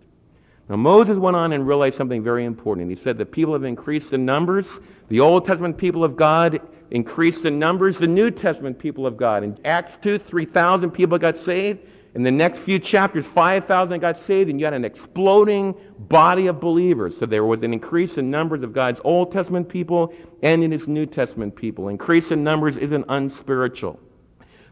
Now, 0.67 0.75
Moses 0.75 1.17
went 1.17 1.35
on 1.35 1.53
and 1.53 1.67
realized 1.67 1.97
something 1.97 2.23
very 2.23 2.45
important. 2.45 2.89
He 2.89 2.95
said 2.95 3.17
the 3.17 3.25
people 3.25 3.53
have 3.53 3.63
increased 3.63 4.13
in 4.13 4.25
numbers. 4.25 4.67
The 5.07 5.19
Old 5.19 5.45
Testament 5.45 5.77
people 5.77 6.03
of 6.03 6.15
God 6.15 6.61
increased 6.91 7.45
in 7.45 7.59
numbers. 7.59 7.97
The 7.97 8.07
New 8.07 8.31
Testament 8.31 8.79
people 8.79 9.05
of 9.05 9.17
God. 9.17 9.43
In 9.43 9.57
Acts 9.65 9.97
2, 10.01 10.19
3,000 10.19 10.91
people 10.91 11.17
got 11.17 11.37
saved. 11.37 11.79
In 12.15 12.23
the 12.23 12.31
next 12.31 12.59
few 12.59 12.79
chapters, 12.79 13.25
5,000 13.27 13.99
got 13.99 14.21
saved, 14.25 14.49
and 14.49 14.59
you 14.59 14.65
had 14.65 14.73
an 14.73 14.83
exploding 14.83 15.75
body 15.99 16.47
of 16.47 16.59
believers. 16.59 17.15
So 17.17 17.27
there 17.27 17.45
was 17.45 17.61
an 17.61 17.71
increase 17.71 18.17
in 18.17 18.31
numbers 18.31 18.63
of 18.63 18.73
God's 18.73 18.99
Old 19.03 19.31
Testament 19.31 19.69
people 19.69 20.13
and 20.41 20.63
in 20.63 20.71
His 20.71 20.87
New 20.87 21.05
Testament 21.05 21.55
people. 21.55 21.89
Increase 21.89 22.31
in 22.31 22.43
numbers 22.43 22.77
isn't 22.77 23.05
unspiritual. 23.09 23.99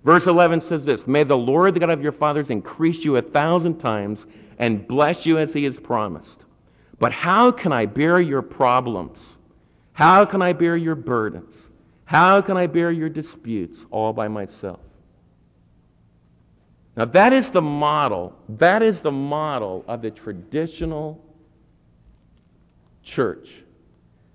Verse 0.03 0.25
11 0.25 0.61
says 0.61 0.85
this 0.85 1.05
May 1.05 1.23
the 1.23 1.37
Lord, 1.37 1.75
the 1.75 1.79
God 1.79 1.91
of 1.91 2.01
your 2.01 2.11
fathers, 2.11 2.49
increase 2.49 3.05
you 3.05 3.17
a 3.17 3.21
thousand 3.21 3.77
times 3.77 4.25
and 4.57 4.87
bless 4.87 5.25
you 5.25 5.37
as 5.37 5.53
he 5.53 5.63
has 5.65 5.79
promised. 5.79 6.39
But 6.97 7.11
how 7.11 7.51
can 7.51 7.71
I 7.71 7.85
bear 7.85 8.19
your 8.19 8.41
problems? 8.41 9.19
How 9.93 10.25
can 10.25 10.41
I 10.41 10.53
bear 10.53 10.75
your 10.75 10.95
burdens? 10.95 11.53
How 12.07 12.39
can 12.39 12.55
I 12.55 12.67
bear 12.67 12.89
your 12.89 13.09
disputes 13.09 13.85
all 13.91 14.13
by 14.13 14.29
myself? 14.29 14.79
Now, 16.95 17.03
that 17.03 17.33
is 17.33 17.49
the 17.49 17.61
model. 17.61 18.33
That 18.47 18.81
is 18.81 19.01
the 19.01 19.11
model 19.11 19.83
of 19.89 20.01
the 20.01 20.09
traditional 20.09 21.21
church. 23.03 23.49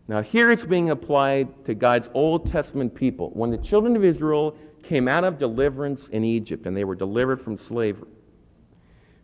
Now, 0.07 0.21
here 0.21 0.53
it's 0.53 0.65
being 0.65 0.91
applied 0.91 1.49
to 1.65 1.75
God's 1.75 2.11
Old 2.13 2.51
Testament 2.51 2.95
people. 2.95 3.31
When 3.31 3.51
the 3.51 3.57
children 3.57 3.97
of 3.97 4.05
Israel 4.05 4.55
came 4.83 5.09
out 5.09 5.25
of 5.25 5.39
deliverance 5.39 6.09
in 6.09 6.25
Egypt 6.25 6.67
and 6.67 6.77
they 6.77 6.85
were 6.85 6.95
delivered 6.95 7.41
from 7.41 7.57
slavery, 7.57 8.11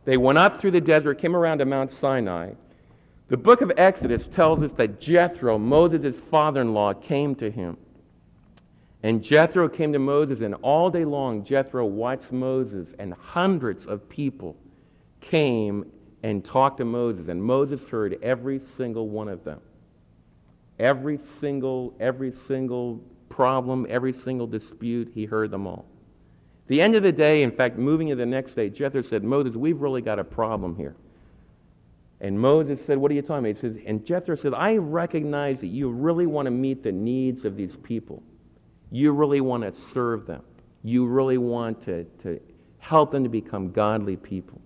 they 0.06 0.16
went 0.16 0.38
up 0.38 0.58
through 0.58 0.70
the 0.70 0.80
desert, 0.80 1.18
came 1.18 1.36
around 1.36 1.58
to 1.58 1.66
Mount 1.66 1.92
Sinai. 2.00 2.52
The 3.28 3.36
book 3.36 3.60
of 3.60 3.70
Exodus 3.76 4.26
tells 4.34 4.62
us 4.62 4.70
that 4.78 5.02
Jethro, 5.02 5.58
Moses' 5.58 6.16
father 6.30 6.62
in 6.62 6.72
law, 6.72 6.94
came 6.94 7.34
to 7.34 7.50
him. 7.50 7.76
And 9.02 9.22
Jethro 9.22 9.68
came 9.68 9.92
to 9.92 9.98
Moses, 9.98 10.40
and 10.40 10.54
all 10.56 10.90
day 10.90 11.04
long 11.04 11.44
Jethro 11.44 11.86
watched 11.86 12.32
Moses, 12.32 12.88
and 12.98 13.14
hundreds 13.14 13.86
of 13.86 14.08
people 14.08 14.56
came 15.20 15.84
and 16.22 16.44
talked 16.44 16.78
to 16.78 16.84
Moses, 16.84 17.28
and 17.28 17.42
Moses 17.42 17.80
heard 17.88 18.18
every 18.22 18.60
single 18.76 19.08
one 19.08 19.28
of 19.28 19.44
them. 19.44 19.60
Every 20.78 21.20
single, 21.40 21.94
every 22.00 22.32
single 22.46 23.00
problem, 23.28 23.86
every 23.88 24.12
single 24.12 24.46
dispute, 24.46 25.10
he 25.14 25.24
heard 25.24 25.50
them 25.50 25.66
all. 25.66 25.84
The 26.66 26.80
end 26.82 26.94
of 26.94 27.02
the 27.02 27.12
day, 27.12 27.42
in 27.42 27.50
fact, 27.50 27.78
moving 27.78 28.08
to 28.08 28.16
the 28.16 28.26
next 28.26 28.54
day, 28.54 28.68
Jethro 28.68 29.02
said, 29.02 29.24
Moses, 29.24 29.54
we've 29.54 29.80
really 29.80 30.02
got 30.02 30.18
a 30.18 30.24
problem 30.24 30.76
here. 30.76 30.94
And 32.20 32.38
Moses 32.38 32.84
said, 32.84 32.98
What 32.98 33.10
are 33.12 33.14
you 33.14 33.22
talking 33.22 33.48
about? 33.48 33.54
He 33.54 33.60
says, 33.60 33.76
and 33.86 34.04
Jethro 34.04 34.34
said, 34.34 34.52
I 34.54 34.76
recognize 34.76 35.60
that 35.60 35.68
you 35.68 35.88
really 35.90 36.26
want 36.26 36.46
to 36.46 36.50
meet 36.50 36.82
the 36.82 36.92
needs 36.92 37.44
of 37.44 37.56
these 37.56 37.76
people. 37.76 38.22
You 38.90 39.12
really 39.12 39.40
want 39.40 39.62
to 39.62 39.80
serve 39.92 40.26
them. 40.26 40.42
You 40.82 41.06
really 41.06 41.38
want 41.38 41.82
to, 41.84 42.04
to 42.22 42.40
help 42.78 43.12
them 43.12 43.22
to 43.24 43.28
become 43.28 43.70
godly 43.70 44.16
people. 44.16 44.60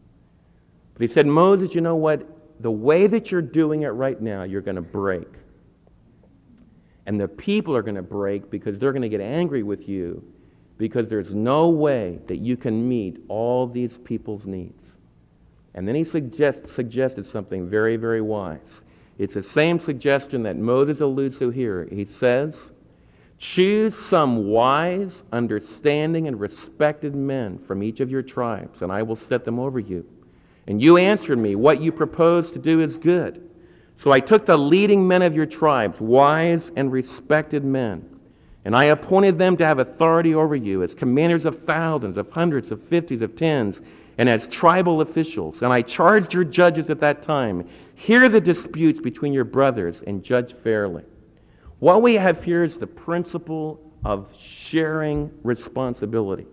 But 0.94 1.02
he 1.02 1.08
said, 1.08 1.26
Moses, 1.26 1.74
you 1.74 1.80
know 1.80 1.96
what? 1.96 2.26
The 2.60 2.70
way 2.70 3.06
that 3.06 3.30
you're 3.30 3.42
doing 3.42 3.82
it 3.82 3.88
right 3.88 4.20
now, 4.20 4.44
you're 4.44 4.60
going 4.60 4.76
to 4.76 4.82
break. 4.82 5.26
And 7.06 7.20
the 7.20 7.26
people 7.26 7.74
are 7.74 7.82
going 7.82 7.96
to 7.96 8.02
break 8.02 8.50
because 8.50 8.78
they're 8.78 8.92
going 8.92 9.02
to 9.02 9.08
get 9.08 9.20
angry 9.20 9.62
with 9.62 9.88
you 9.88 10.22
because 10.78 11.08
there's 11.08 11.34
no 11.34 11.68
way 11.68 12.18
that 12.26 12.38
you 12.38 12.56
can 12.56 12.88
meet 12.88 13.18
all 13.28 13.66
these 13.66 13.98
people's 13.98 14.44
needs. 14.46 14.82
And 15.74 15.88
then 15.88 15.94
he 15.94 16.04
suggest, 16.04 16.58
suggested 16.74 17.26
something 17.26 17.68
very, 17.68 17.96
very 17.96 18.20
wise. 18.20 18.58
It's 19.18 19.34
the 19.34 19.42
same 19.42 19.78
suggestion 19.78 20.42
that 20.42 20.56
Moses 20.56 21.00
alludes 21.00 21.38
to 21.38 21.50
here. 21.50 21.88
He 21.90 22.04
says, 22.04 22.71
Choose 23.42 23.96
some 23.96 24.46
wise, 24.46 25.24
understanding, 25.32 26.28
and 26.28 26.38
respected 26.38 27.16
men 27.16 27.58
from 27.58 27.82
each 27.82 27.98
of 27.98 28.08
your 28.08 28.22
tribes, 28.22 28.82
and 28.82 28.92
I 28.92 29.02
will 29.02 29.16
set 29.16 29.44
them 29.44 29.58
over 29.58 29.80
you. 29.80 30.06
And 30.68 30.80
you 30.80 30.96
answered 30.96 31.40
me, 31.40 31.56
What 31.56 31.82
you 31.82 31.90
propose 31.90 32.52
to 32.52 32.60
do 32.60 32.80
is 32.80 32.96
good. 32.96 33.50
So 33.98 34.12
I 34.12 34.20
took 34.20 34.46
the 34.46 34.56
leading 34.56 35.08
men 35.08 35.22
of 35.22 35.34
your 35.34 35.46
tribes, 35.46 36.00
wise 36.00 36.70
and 36.76 36.92
respected 36.92 37.64
men, 37.64 38.08
and 38.64 38.76
I 38.76 38.84
appointed 38.84 39.38
them 39.38 39.56
to 39.56 39.66
have 39.66 39.80
authority 39.80 40.36
over 40.36 40.54
you 40.54 40.84
as 40.84 40.94
commanders 40.94 41.44
of 41.44 41.64
thousands, 41.64 42.18
of 42.18 42.30
hundreds, 42.30 42.70
of 42.70 42.80
fifties, 42.84 43.22
of 43.22 43.34
tens, 43.34 43.80
and 44.18 44.28
as 44.28 44.46
tribal 44.46 45.00
officials. 45.00 45.62
And 45.62 45.72
I 45.72 45.82
charged 45.82 46.32
your 46.32 46.44
judges 46.44 46.90
at 46.90 47.00
that 47.00 47.22
time 47.22 47.68
hear 47.96 48.28
the 48.28 48.40
disputes 48.40 49.00
between 49.00 49.32
your 49.32 49.44
brothers 49.44 50.00
and 50.06 50.22
judge 50.22 50.54
fairly. 50.62 51.02
What 51.82 52.00
we 52.00 52.14
have 52.14 52.44
here 52.44 52.62
is 52.62 52.76
the 52.76 52.86
principle 52.86 53.80
of 54.04 54.28
sharing 54.38 55.32
responsibility. 55.42 56.46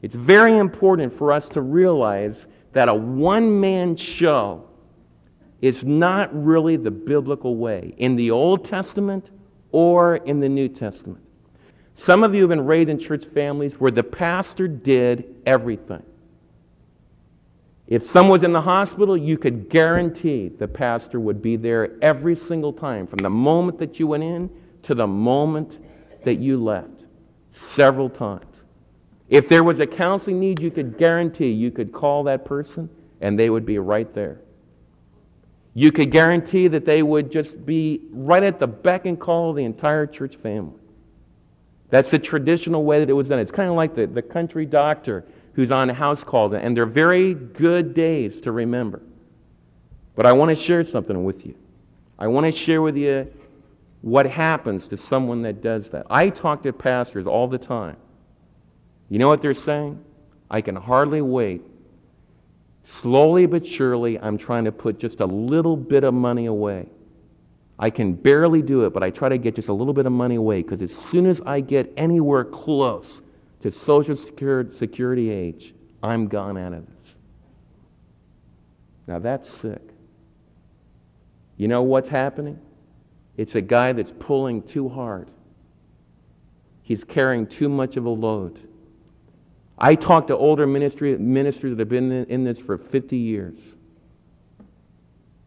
It's 0.00 0.14
very 0.14 0.56
important 0.56 1.14
for 1.18 1.32
us 1.32 1.50
to 1.50 1.60
realize 1.60 2.46
that 2.72 2.88
a 2.88 2.94
one 2.94 3.60
man 3.60 3.94
show 3.94 4.66
is 5.60 5.84
not 5.84 6.30
really 6.32 6.78
the 6.78 6.90
biblical 6.90 7.56
way 7.56 7.92
in 7.98 8.16
the 8.16 8.30
Old 8.30 8.64
Testament 8.64 9.32
or 9.70 10.16
in 10.16 10.40
the 10.40 10.48
New 10.48 10.70
Testament. 10.70 11.22
Some 11.98 12.24
of 12.24 12.34
you 12.34 12.40
have 12.40 12.48
been 12.48 12.64
raised 12.64 12.88
in 12.88 12.98
church 12.98 13.26
families 13.34 13.74
where 13.78 13.90
the 13.90 14.02
pastor 14.02 14.66
did 14.66 15.42
everything. 15.44 16.02
If 17.86 18.10
someone 18.10 18.40
was 18.40 18.46
in 18.46 18.52
the 18.52 18.60
hospital, 18.60 19.16
you 19.16 19.36
could 19.36 19.68
guarantee 19.68 20.48
the 20.48 20.66
pastor 20.66 21.20
would 21.20 21.42
be 21.42 21.56
there 21.56 22.02
every 22.02 22.34
single 22.34 22.72
time, 22.72 23.06
from 23.06 23.18
the 23.18 23.30
moment 23.30 23.78
that 23.78 23.98
you 23.98 24.06
went 24.06 24.22
in 24.22 24.50
to 24.84 24.94
the 24.94 25.06
moment 25.06 25.78
that 26.24 26.36
you 26.36 26.62
left, 26.62 27.04
several 27.52 28.08
times. 28.08 28.46
If 29.28 29.48
there 29.48 29.64
was 29.64 29.80
a 29.80 29.86
counseling 29.86 30.40
need, 30.40 30.60
you 30.60 30.70
could 30.70 30.96
guarantee 30.98 31.50
you 31.50 31.70
could 31.70 31.92
call 31.92 32.24
that 32.24 32.44
person 32.44 32.88
and 33.20 33.38
they 33.38 33.50
would 33.50 33.66
be 33.66 33.78
right 33.78 34.12
there. 34.14 34.40
You 35.74 35.90
could 35.92 36.10
guarantee 36.10 36.68
that 36.68 36.84
they 36.84 37.02
would 37.02 37.32
just 37.32 37.66
be 37.66 38.02
right 38.12 38.42
at 38.42 38.60
the 38.60 38.66
beck 38.66 39.06
and 39.06 39.18
call 39.18 39.50
of 39.50 39.56
the 39.56 39.64
entire 39.64 40.06
church 40.06 40.36
family. 40.36 40.78
That's 41.90 42.10
the 42.10 42.18
traditional 42.18 42.84
way 42.84 43.00
that 43.00 43.10
it 43.10 43.14
was 43.14 43.28
done. 43.28 43.38
It's 43.38 43.50
kind 43.50 43.68
of 43.68 43.76
like 43.76 43.94
the, 43.94 44.06
the 44.06 44.22
country 44.22 44.66
doctor 44.66 45.24
who's 45.54 45.70
on 45.70 45.88
a 45.90 45.94
house 45.94 46.22
call, 46.24 46.52
and 46.54 46.76
they're 46.76 46.86
very 46.86 47.34
good 47.34 47.94
days 47.94 48.40
to 48.40 48.52
remember. 48.52 49.00
But 50.16 50.26
I 50.26 50.32
want 50.32 50.56
to 50.56 50.62
share 50.62 50.84
something 50.84 51.24
with 51.24 51.44
you. 51.46 51.54
I 52.18 52.26
want 52.26 52.46
to 52.46 52.52
share 52.52 52.82
with 52.82 52.96
you 52.96 53.32
what 54.02 54.26
happens 54.26 54.86
to 54.88 54.96
someone 54.96 55.42
that 55.42 55.62
does 55.62 55.88
that. 55.90 56.06
I 56.10 56.28
talk 56.28 56.62
to 56.64 56.72
pastors 56.72 57.26
all 57.26 57.48
the 57.48 57.58
time. 57.58 57.96
You 59.08 59.18
know 59.18 59.28
what 59.28 59.42
they're 59.42 59.54
saying? 59.54 60.02
I 60.50 60.60
can 60.60 60.76
hardly 60.76 61.20
wait. 61.20 61.62
Slowly 62.84 63.46
but 63.46 63.66
surely, 63.66 64.18
I'm 64.18 64.38
trying 64.38 64.64
to 64.64 64.72
put 64.72 64.98
just 64.98 65.20
a 65.20 65.26
little 65.26 65.76
bit 65.76 66.04
of 66.04 66.14
money 66.14 66.46
away. 66.46 66.86
I 67.78 67.90
can 67.90 68.12
barely 68.12 68.62
do 68.62 68.84
it, 68.84 68.92
but 68.92 69.02
I 69.02 69.10
try 69.10 69.28
to 69.28 69.38
get 69.38 69.56
just 69.56 69.68
a 69.68 69.72
little 69.72 69.94
bit 69.94 70.06
of 70.06 70.12
money 70.12 70.36
away 70.36 70.62
because 70.62 70.80
as 70.82 70.96
soon 71.10 71.26
as 71.26 71.40
I 71.44 71.60
get 71.60 71.92
anywhere 71.96 72.44
close 72.44 73.20
to 73.64 73.72
Social 73.72 74.14
Security 74.14 75.30
age, 75.30 75.72
I'm 76.02 76.28
gone 76.28 76.58
out 76.58 76.74
of 76.74 76.84
this. 76.84 77.14
Now 79.06 79.18
that's 79.18 79.48
sick. 79.62 79.80
You 81.56 81.68
know 81.68 81.82
what's 81.82 82.10
happening? 82.10 82.58
It's 83.38 83.54
a 83.54 83.62
guy 83.62 83.94
that's 83.94 84.12
pulling 84.18 84.64
too 84.64 84.86
hard. 84.90 85.30
He's 86.82 87.04
carrying 87.04 87.46
too 87.46 87.70
much 87.70 87.96
of 87.96 88.04
a 88.04 88.10
load. 88.10 88.60
I 89.78 89.94
talk 89.94 90.26
to 90.26 90.36
older 90.36 90.66
ministry, 90.66 91.16
ministers 91.16 91.70
that 91.70 91.78
have 91.78 91.88
been 91.88 92.12
in, 92.12 92.26
in 92.26 92.44
this 92.44 92.58
for 92.58 92.76
50 92.76 93.16
years. 93.16 93.58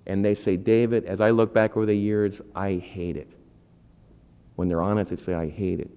And 0.08 0.26
they 0.26 0.34
say, 0.34 0.58
David, 0.58 1.06
as 1.06 1.22
I 1.22 1.30
look 1.30 1.54
back 1.54 1.78
over 1.78 1.86
the 1.86 1.94
years, 1.94 2.42
I 2.56 2.78
hate 2.78 3.16
it. 3.16 3.30
When 4.56 4.68
they're 4.68 4.82
honest, 4.82 5.12
they 5.12 5.18
say, 5.18 5.36
I 5.36 5.50
hate 5.50 5.82
it. 5.82 5.92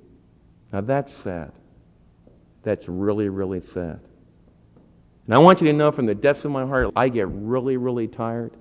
Now 0.71 0.83
that's 0.83 1.15
sad 1.15 1.53
that's 2.63 2.89
really, 2.89 3.29
really 3.29 3.61
sad. 3.61 4.01
And 5.27 5.35
I 5.35 5.39
want 5.39 5.61
you 5.61 5.67
to 5.69 5.73
know 5.73 5.93
from 5.93 6.07
the 6.07 6.15
depths 6.15 6.45
of 6.45 6.51
my 6.51 6.67
heart, 6.67 6.91
I 6.97 7.09
get 7.09 7.29
really, 7.29 7.77
really 7.77 8.09
tired. 8.09 8.53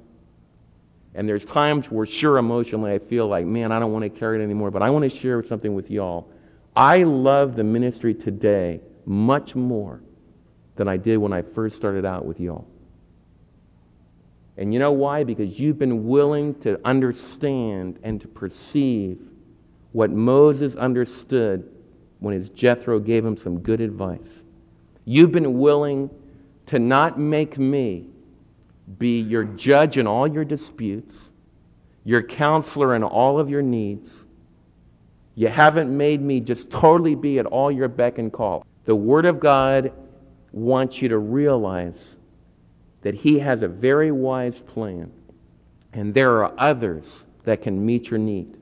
And 1.15 1.27
there's 1.27 1.44
times 1.44 1.89
where, 1.89 2.06
sure, 2.06 2.38
emotionally, 2.38 2.94
I 2.94 3.00
feel 3.00 3.27
like, 3.27 3.46
man, 3.46 3.72
I 3.72 3.79
don't 3.79 3.91
want 3.91 4.03
to 4.03 4.10
carry 4.10 4.39
it 4.39 4.44
anymore. 4.44 4.70
But 4.70 4.84
I 4.84 4.89
want 4.89 5.12
to 5.12 5.18
share 5.18 5.44
something 5.44 5.74
with 5.74 5.89
y'all. 5.89 6.29
I 6.75 7.03
love 7.03 7.56
the 7.56 7.63
ministry 7.63 8.13
today 8.13 8.82
much 9.06 9.56
more 9.56 10.01
than 10.75 10.88
I 10.88 10.98
did 10.98 11.18
when 11.18 11.34
I 11.34 11.41
first 11.41 11.75
started 11.75 12.06
out 12.06 12.25
with 12.25 12.39
y'all. 12.39 12.68
And 14.58 14.74
you 14.74 14.79
know 14.79 14.91
why? 14.91 15.24
Because 15.24 15.58
you've 15.58 15.79
been 15.79 16.08
willing 16.08 16.53
to 16.62 16.79
understand 16.86 17.98
and 18.03 18.22
to 18.22 18.27
perceive 18.27 19.20
what 19.94 20.12
Moses 20.12 20.75
understood 20.75 21.70
when 22.20 22.34
his 22.34 22.50
Jethro 22.50 23.00
gave 23.00 23.26
him 23.26 23.38
some 23.38 23.60
good 23.60 23.82
advice. 23.82 24.20
You've 25.06 25.32
been 25.32 25.60
willing 25.60 26.10
to 26.68 26.80
not 26.80 27.20
make 27.20 27.58
me 27.58 28.06
be 28.98 29.22
your 29.22 29.44
judge 29.44 29.98
in 29.98 30.08
all 30.08 30.28
your 30.28 30.46
disputes, 30.46 31.16
your 32.04 32.24
counselor 32.24 32.96
in 32.96 33.04
all 33.04 33.40
of 33.40 33.50
your 33.50 33.62
needs. 33.62 34.12
You 35.36 35.48
haven't 35.48 35.96
made 35.96 36.22
me 36.22 36.40
just 36.40 36.70
totally 36.70 37.16
be 37.16 37.40
at 37.40 37.46
all 37.46 37.72
your 37.72 37.88
beck 37.88 38.18
and 38.18 38.32
call. 38.32 38.66
The 38.86 38.96
Word 38.96 39.26
of 39.26 39.40
God 39.40 39.92
wants 40.52 41.02
you 41.02 41.10
to 41.10 41.18
realize 41.18 42.16
that 43.02 43.14
He 43.14 43.40
has 43.40 43.62
a 43.62 43.68
very 43.68 44.12
wise 44.12 44.62
plan, 44.62 45.12
and 45.94 46.14
there 46.14 46.44
are 46.44 46.54
others 46.58 47.24
that 47.46 47.62
can 47.62 47.84
meet 47.86 48.10
your 48.10 48.20
need. 48.20 48.58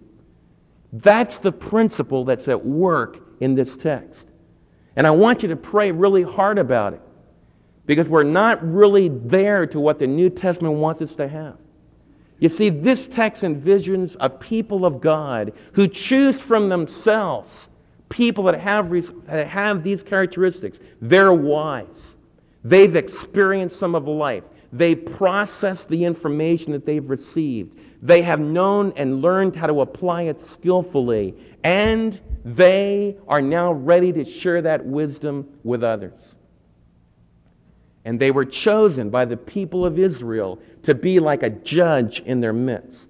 That's 0.94 1.38
the 1.38 1.52
principle 1.52 2.24
that's 2.26 2.48
at 2.48 2.64
work 2.64 3.26
in 3.39 3.56
this 3.56 3.77
text. 3.77 4.27
And 4.96 5.06
I 5.06 5.12
want 5.12 5.44
you 5.44 5.50
to 5.50 5.56
pray 5.56 5.91
really 5.91 6.24
hard 6.24 6.58
about 6.58 6.94
it 6.94 7.01
because 7.86 8.08
we're 8.08 8.24
not 8.24 8.65
really 8.67 9.10
there 9.10 9.65
to 9.67 9.79
what 9.79 10.00
the 10.00 10.08
New 10.08 10.29
Testament 10.29 10.75
wants 10.75 11.01
us 11.01 11.15
to 11.15 11.27
have. 11.27 11.58
You 12.39 12.50
see, 12.50 12.70
this 12.70 13.08
text 13.08 13.41
envisions 13.41 14.15
a 14.20 14.29
people 14.29 14.86
of 14.86 15.01
God 15.01 15.53
who 15.74 15.88
choose 15.88 16.39
from 16.39 16.70
themselves 16.70 17.67
people 18.10 18.44
that 18.46 18.60
have, 18.60 18.91
that 19.25 19.48
have 19.48 19.84
these 19.84 20.03
characteristics. 20.03 20.79
They're 21.01 21.34
wise. 21.34 22.15
They've 22.63 22.96
experienced 22.96 23.79
some 23.79 23.96
of 23.96 24.08
life. 24.08 24.44
They 24.74 24.96
process 24.96 25.84
the 25.86 26.03
information 26.03 26.72
that 26.74 26.86
they've 26.86 27.08
received. 27.10 27.77
They 28.01 28.22
have 28.22 28.39
known 28.39 28.94
and 28.96 29.22
learned 29.22 29.56
how 29.56 29.67
to 29.67 29.82
apply 29.82 30.24
it 30.24 30.41
skillfully. 30.41 31.34
And 31.63 32.20
they 32.56 33.18
are 33.27 33.42
now 33.42 33.74
ready 33.74 34.13
to 34.13 34.24
share 34.24 34.62
that 34.62 34.86
wisdom 34.86 35.48
with 35.63 35.84
others. 35.84 36.13
And 38.06 38.20
they 38.20 38.32
were 38.32 38.46
chosen 38.46 39.10
by 39.10 39.25
the 39.25 39.36
people 39.36 39.86
of 39.86 40.00
Israel 40.00 40.60
to 40.84 40.96
be 40.96 41.20
like 41.20 41.44
a 41.44 41.50
judge 41.50 42.22
in 42.22 42.39
their 42.39 42.54
midst. 42.54 43.10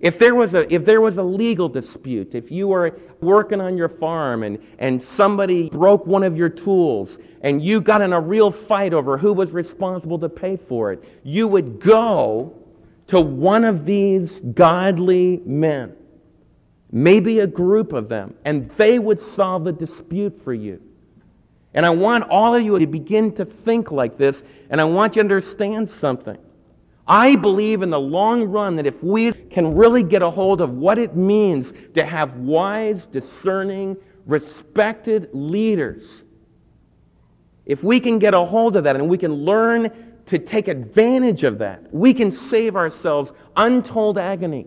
If 0.00 0.18
there 0.18 0.34
was 0.34 0.54
a, 0.54 0.72
if 0.72 0.84
there 0.84 1.00
was 1.00 1.18
a 1.18 1.22
legal 1.22 1.68
dispute, 1.68 2.34
if 2.34 2.50
you 2.50 2.68
were 2.68 2.98
working 3.20 3.60
on 3.60 3.76
your 3.76 3.88
farm 3.88 4.42
and, 4.42 4.58
and 4.78 5.02
somebody 5.02 5.68
broke 5.70 6.06
one 6.06 6.22
of 6.22 6.36
your 6.36 6.48
tools 6.48 7.18
and 7.42 7.62
you 7.62 7.80
got 7.80 8.00
in 8.00 8.12
a 8.12 8.20
real 8.20 8.50
fight 8.50 8.92
over 8.92 9.18
who 9.18 9.32
was 9.32 9.50
responsible 9.50 10.18
to 10.18 10.28
pay 10.28 10.56
for 10.56 10.92
it, 10.92 11.04
you 11.24 11.46
would 11.48 11.80
go 11.80 12.54
to 13.08 13.20
one 13.20 13.64
of 13.64 13.86
these 13.86 14.40
godly 14.54 15.42
men, 15.44 15.94
maybe 16.90 17.40
a 17.40 17.46
group 17.46 17.92
of 17.92 18.08
them, 18.08 18.34
and 18.44 18.70
they 18.76 18.98
would 18.98 19.20
solve 19.34 19.64
the 19.64 19.72
dispute 19.72 20.40
for 20.42 20.54
you. 20.54 20.80
And 21.74 21.84
I 21.84 21.90
want 21.90 22.24
all 22.30 22.54
of 22.54 22.62
you 22.62 22.78
to 22.78 22.86
begin 22.86 23.32
to 23.36 23.44
think 23.44 23.90
like 23.90 24.16
this, 24.16 24.42
and 24.70 24.80
I 24.80 24.84
want 24.84 25.16
you 25.16 25.22
to 25.22 25.24
understand 25.24 25.88
something. 25.88 26.38
I 27.06 27.36
believe 27.36 27.82
in 27.82 27.90
the 27.90 28.00
long 28.00 28.44
run 28.44 28.76
that 28.76 28.86
if 28.86 29.02
we 29.02 29.32
can 29.32 29.74
really 29.74 30.02
get 30.02 30.22
a 30.22 30.30
hold 30.30 30.60
of 30.60 30.74
what 30.74 30.98
it 30.98 31.16
means 31.16 31.72
to 31.94 32.04
have 32.04 32.36
wise, 32.36 33.06
discerning, 33.06 33.96
respected 34.26 35.30
leaders, 35.32 36.02
if 37.64 37.82
we 37.82 38.00
can 38.00 38.18
get 38.18 38.34
a 38.34 38.44
hold 38.44 38.76
of 38.76 38.84
that 38.84 38.96
and 38.96 39.08
we 39.08 39.18
can 39.18 39.32
learn 39.32 39.90
to 40.26 40.38
take 40.38 40.68
advantage 40.68 41.44
of 41.44 41.58
that, 41.58 41.82
we 41.94 42.12
can 42.12 42.30
save 42.30 42.76
ourselves 42.76 43.30
untold 43.56 44.18
agony. 44.18 44.66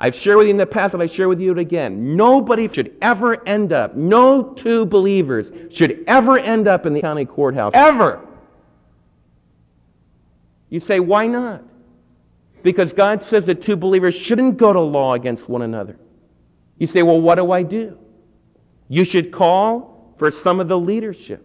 I've 0.00 0.14
shared 0.14 0.36
with 0.36 0.46
you 0.46 0.52
in 0.52 0.56
the 0.56 0.66
past 0.66 0.94
and 0.94 1.02
I 1.02 1.06
share 1.06 1.28
with 1.28 1.40
you 1.40 1.58
again. 1.58 2.14
Nobody 2.14 2.72
should 2.72 2.96
ever 3.02 3.46
end 3.48 3.72
up, 3.72 3.96
no 3.96 4.42
two 4.54 4.86
believers 4.86 5.50
should 5.74 6.04
ever 6.06 6.38
end 6.38 6.68
up 6.68 6.86
in 6.86 6.94
the 6.94 7.00
county 7.00 7.24
courthouse. 7.24 7.72
Ever. 7.74 8.24
You 10.70 10.80
say, 10.80 11.00
why 11.00 11.26
not? 11.26 11.64
Because 12.62 12.92
God 12.92 13.24
says 13.24 13.46
that 13.46 13.62
two 13.62 13.76
believers 13.76 14.14
shouldn't 14.14 14.56
go 14.56 14.72
to 14.72 14.80
law 14.80 15.14
against 15.14 15.48
one 15.48 15.62
another. 15.62 15.98
You 16.78 16.86
say, 16.86 17.02
well, 17.02 17.20
what 17.20 17.36
do 17.36 17.50
I 17.50 17.62
do? 17.62 17.98
You 18.88 19.04
should 19.04 19.32
call 19.32 20.14
for 20.18 20.30
some 20.30 20.60
of 20.60 20.68
the 20.68 20.78
leadership. 20.78 21.44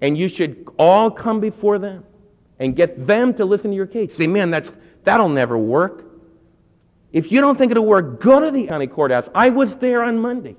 And 0.00 0.16
you 0.16 0.28
should 0.28 0.68
all 0.78 1.10
come 1.10 1.40
before 1.40 1.78
them 1.78 2.04
and 2.58 2.74
get 2.74 3.06
them 3.06 3.34
to 3.34 3.44
listen 3.44 3.70
to 3.70 3.76
your 3.76 3.86
case. 3.86 4.16
Say, 4.16 4.26
man, 4.26 4.50
that's, 4.50 4.70
that'll 5.02 5.28
never 5.28 5.58
work. 5.58 6.04
If 7.14 7.30
you 7.30 7.40
don't 7.40 7.56
think 7.56 7.70
it'll 7.70 7.86
work, 7.86 8.20
go 8.20 8.40
to 8.40 8.50
the 8.50 8.66
county 8.66 8.88
courthouse. 8.88 9.28
I 9.36 9.50
was 9.50 9.76
there 9.76 10.02
on 10.02 10.18
Monday. 10.18 10.56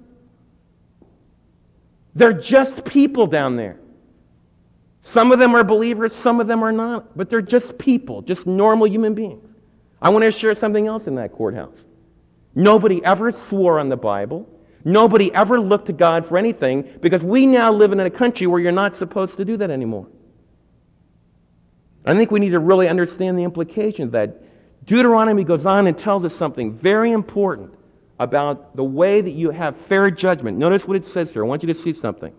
They're 2.16 2.32
just 2.32 2.86
people 2.86 3.28
down 3.28 3.58
there. 3.58 3.78
Some 5.12 5.34
of 5.34 5.38
them 5.38 5.54
are 5.54 5.66
believers, 5.66 6.16
some 6.16 6.40
of 6.40 6.48
them 6.48 6.64
are 6.64 6.72
not, 6.72 7.16
but 7.18 7.30
they're 7.30 7.42
just 7.42 7.78
people, 7.78 8.22
just 8.22 8.48
normal 8.48 8.88
human 8.88 9.14
beings. 9.14 9.46
I 10.02 10.08
want 10.10 10.24
to 10.24 10.32
share 10.32 10.56
something 10.56 10.88
else 10.88 11.08
in 11.08 11.16
that 11.16 11.34
courthouse. 11.34 11.78
Nobody 12.56 13.04
ever 13.04 13.34
swore 13.34 13.78
on 13.78 13.90
the 13.90 13.98
Bible. 13.98 14.48
Nobody 14.86 15.34
ever 15.34 15.60
looked 15.60 15.88
to 15.88 15.94
God 15.94 16.26
for 16.26 16.38
anything 16.38 16.88
because 17.02 17.22
we 17.22 17.46
now 17.46 17.74
live 17.74 17.92
in 17.92 18.00
a 18.00 18.10
country 18.10 18.48
where 18.48 18.62
you're 18.62 18.72
not 18.72 18.96
supposed 18.96 19.36
to 19.36 19.44
do 19.44 19.58
that 19.58 19.70
anymore. 19.70 20.08
I 22.06 22.16
think 22.16 22.32
we 22.32 22.40
need 22.40 22.52
to 22.52 22.60
really 22.60 22.88
understand 22.88 23.38
the 23.38 23.44
implications 23.44 24.14
that 24.14 24.45
Deuteronomy 24.86 25.44
goes 25.44 25.66
on 25.66 25.88
and 25.88 25.98
tells 25.98 26.24
us 26.24 26.36
something 26.36 26.74
very 26.74 27.12
important 27.12 27.74
about 28.20 28.76
the 28.76 28.84
way 28.84 29.22
that 29.22 29.32
you 29.32 29.50
have 29.50 29.76
fair 29.88 30.10
judgment. 30.12 30.58
Notice 30.58 30.88
what 30.88 30.96
it 30.96 31.06
says 31.06 31.32
here. 31.32 31.44
I 31.44 31.48
want 31.48 31.64
you 31.64 31.68
to 31.68 31.80
see 31.80 31.94
something. 31.94 32.34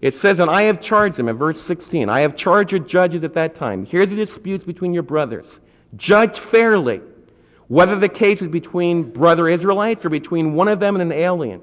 It 0.00 0.14
says, 0.14 0.38
And 0.38 0.50
I 0.50 0.62
have 0.62 0.80
charged 0.80 1.16
them, 1.16 1.28
in 1.28 1.36
verse 1.36 1.60
16, 1.62 2.08
I 2.08 2.20
have 2.20 2.36
charged 2.36 2.72
your 2.72 2.80
judges 2.80 3.24
at 3.24 3.34
that 3.34 3.54
time. 3.54 3.84
Hear 3.84 4.06
the 4.06 4.14
disputes 4.14 4.64
between 4.64 4.94
your 4.94 5.02
brothers. 5.02 5.58
Judge 5.96 6.38
fairly, 6.38 7.00
whether 7.66 7.96
the 7.96 8.08
case 8.08 8.42
is 8.42 8.48
between 8.48 9.10
brother 9.10 9.48
Israelites 9.48 10.04
or 10.04 10.10
between 10.10 10.54
one 10.54 10.68
of 10.68 10.78
them 10.78 10.94
and 10.94 11.10
an 11.10 11.18
alien. 11.18 11.60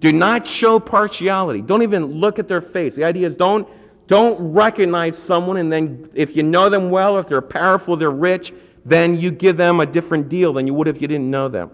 Do 0.00 0.12
not 0.12 0.46
show 0.46 0.80
partiality. 0.80 1.62
Don't 1.62 1.82
even 1.82 2.06
look 2.06 2.38
at 2.38 2.48
their 2.48 2.62
face. 2.62 2.94
The 2.94 3.04
idea 3.04 3.28
is 3.28 3.34
don't, 3.34 3.68
don't 4.08 4.52
recognize 4.52 5.16
someone 5.16 5.58
and 5.58 5.70
then 5.70 6.10
if 6.14 6.34
you 6.34 6.42
know 6.42 6.68
them 6.68 6.90
well, 6.90 7.18
if 7.18 7.28
they're 7.28 7.42
powerful, 7.42 7.96
they're 7.96 8.10
rich, 8.10 8.52
then 8.84 9.18
you 9.18 9.30
give 9.30 9.56
them 9.56 9.80
a 9.80 9.86
different 9.86 10.28
deal 10.28 10.52
than 10.52 10.66
you 10.66 10.74
would 10.74 10.88
if 10.88 11.00
you 11.00 11.08
didn't 11.08 11.30
know 11.30 11.48
them. 11.48 11.70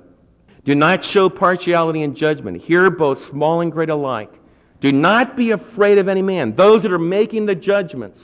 Do 0.64 0.74
not 0.74 1.04
show 1.04 1.28
partiality 1.28 2.02
in 2.02 2.14
judgment. 2.14 2.60
Hear 2.60 2.90
both 2.90 3.24
small 3.26 3.60
and 3.60 3.70
great 3.70 3.88
alike. 3.88 4.32
Do 4.80 4.92
not 4.92 5.36
be 5.36 5.52
afraid 5.52 5.98
of 5.98 6.08
any 6.08 6.22
man. 6.22 6.54
Those 6.56 6.82
that 6.82 6.92
are 6.92 6.98
making 6.98 7.46
the 7.46 7.54
judgments 7.54 8.20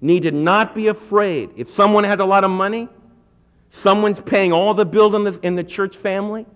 need 0.00 0.24
to 0.24 0.30
not 0.30 0.74
be 0.74 0.88
afraid. 0.88 1.50
If 1.56 1.70
someone 1.70 2.04
has 2.04 2.20
a 2.20 2.24
lot 2.24 2.44
of 2.44 2.50
money, 2.50 2.88
someone's 3.70 4.20
paying 4.20 4.52
all 4.52 4.74
the 4.74 4.84
bills 4.84 5.14
in 5.14 5.24
the, 5.24 5.38
in 5.42 5.56
the 5.56 5.64
church 5.64 5.96
family, 5.96 6.46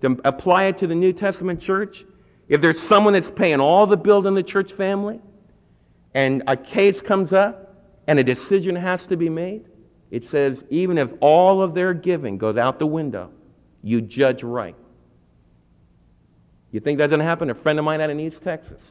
to 0.00 0.18
apply 0.24 0.64
it 0.64 0.78
to 0.78 0.86
the 0.86 0.94
New 0.94 1.12
Testament 1.12 1.60
church. 1.60 2.04
If 2.48 2.62
there's 2.62 2.80
someone 2.80 3.12
that's 3.12 3.30
paying 3.30 3.60
all 3.60 3.86
the 3.86 3.96
bills 3.96 4.24
in 4.26 4.34
the 4.34 4.42
church 4.42 4.72
family, 4.72 5.20
and 6.14 6.42
a 6.46 6.56
case 6.56 7.02
comes 7.02 7.32
up, 7.32 7.74
and 8.06 8.18
a 8.18 8.24
decision 8.24 8.74
has 8.74 9.06
to 9.06 9.16
be 9.16 9.28
made, 9.28 9.66
it 10.10 10.28
says, 10.30 10.58
even 10.70 10.98
if 10.98 11.10
all 11.20 11.62
of 11.62 11.74
their 11.74 11.92
giving 11.92 12.38
goes 12.38 12.56
out 12.56 12.78
the 12.78 12.86
window, 12.86 13.30
you 13.82 14.00
judge 14.00 14.42
right. 14.42 14.76
You 16.72 16.80
think 16.80 16.98
that 16.98 17.08
doesn't 17.08 17.24
happen? 17.24 17.50
A 17.50 17.54
friend 17.54 17.78
of 17.78 17.84
mine 17.84 18.00
out 18.00 18.10
in 18.10 18.20
East 18.20 18.42
Texas, 18.42 18.82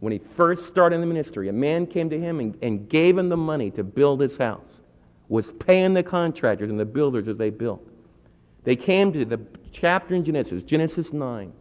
when 0.00 0.12
he 0.12 0.20
first 0.36 0.66
started 0.66 0.96
in 0.96 1.00
the 1.00 1.06
ministry, 1.06 1.48
a 1.48 1.52
man 1.52 1.86
came 1.86 2.08
to 2.10 2.18
him 2.18 2.40
and, 2.40 2.56
and 2.62 2.88
gave 2.88 3.16
him 3.16 3.28
the 3.28 3.36
money 3.36 3.70
to 3.72 3.84
build 3.84 4.20
his 4.20 4.36
house, 4.36 4.80
was 5.28 5.46
paying 5.58 5.94
the 5.94 6.02
contractors 6.02 6.70
and 6.70 6.80
the 6.80 6.84
builders 6.84 7.28
as 7.28 7.36
they 7.36 7.50
built. 7.50 7.86
They 8.64 8.76
came 8.76 9.12
to 9.12 9.24
the 9.24 9.40
chapter 9.72 10.14
in 10.14 10.24
Genesis, 10.24 10.62
Genesis 10.62 11.12
9, 11.12 11.52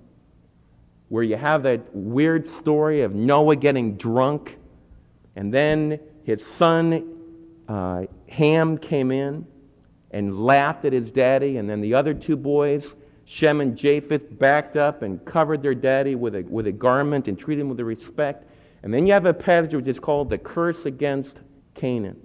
where 1.10 1.24
you 1.24 1.38
have 1.38 1.63
that 1.63 1.82
weird 1.93 2.50
story 2.60 3.02
of 3.02 3.13
Noah 3.13 3.56
getting 3.56 3.95
drunk, 3.98 4.58
and 5.36 5.54
then 5.54 6.00
his 6.24 6.45
son 6.45 7.15
uh, 7.67 8.06
Ham 8.29 8.77
came 8.77 9.11
in 9.11 9.45
and 10.11 10.43
laughed 10.43 10.85
at 10.85 10.93
his 10.93 11.11
daddy, 11.11 11.57
and 11.57 11.69
then 11.69 11.81
the 11.81 11.93
other 11.93 12.13
two 12.13 12.35
boys 12.35 12.85
Shem 13.29 13.61
and 13.61 13.77
Japheth 13.77 14.39
backed 14.39 14.75
up 14.75 15.03
and 15.03 15.23
covered 15.23 15.61
their 15.61 15.75
daddy 15.75 16.15
with 16.15 16.33
a, 16.33 16.41
with 16.41 16.65
a 16.65 16.71
garment 16.71 17.27
and 17.27 17.37
treated 17.37 17.61
him 17.61 17.69
with 17.69 17.79
respect. 17.79 18.43
And 18.81 18.91
then 18.91 19.05
you 19.05 19.13
have 19.13 19.27
a 19.27 19.33
passage 19.35 19.75
which 19.75 19.85
is 19.85 19.99
called 19.99 20.31
the 20.31 20.39
curse 20.39 20.85
against 20.85 21.39
Canaan. 21.75 22.19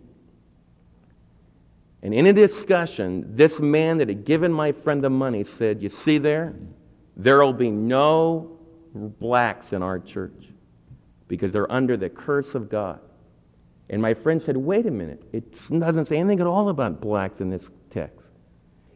And 2.03 2.15
in 2.15 2.27
a 2.27 2.33
discussion, 2.33 3.37
this 3.37 3.59
man 3.59 3.99
that 3.99 4.09
had 4.09 4.25
given 4.25 4.51
my 4.51 4.73
friend 4.73 5.05
the 5.05 5.11
money 5.11 5.45
said, 5.45 5.83
You 5.83 5.91
see 5.91 6.17
there? 6.17 6.55
There 7.19 7.39
will 7.39 7.53
be 7.53 7.71
no 7.71 8.59
blacks 8.95 9.75
in 9.75 9.83
our 9.83 9.99
church 9.99 10.49
because 11.29 11.53
they're 11.53 11.71
under 11.71 11.99
the 11.99 12.09
curse 12.09 12.55
of 12.55 12.71
God. 12.71 13.01
And 13.95 14.03
my 14.03 14.13
friend 14.13 14.43
said, 14.43 14.57
Wait 14.57 14.87
a 14.87 14.91
minute. 14.91 15.23
It 15.33 15.45
doesn't 15.71 16.07
say 16.07 16.17
anything 16.17 16.41
at 16.41 16.49
all 16.49 16.69
about 16.69 17.01
blacks 17.01 17.41
in 17.41 17.49
this 17.49 17.63
text. 17.93 18.27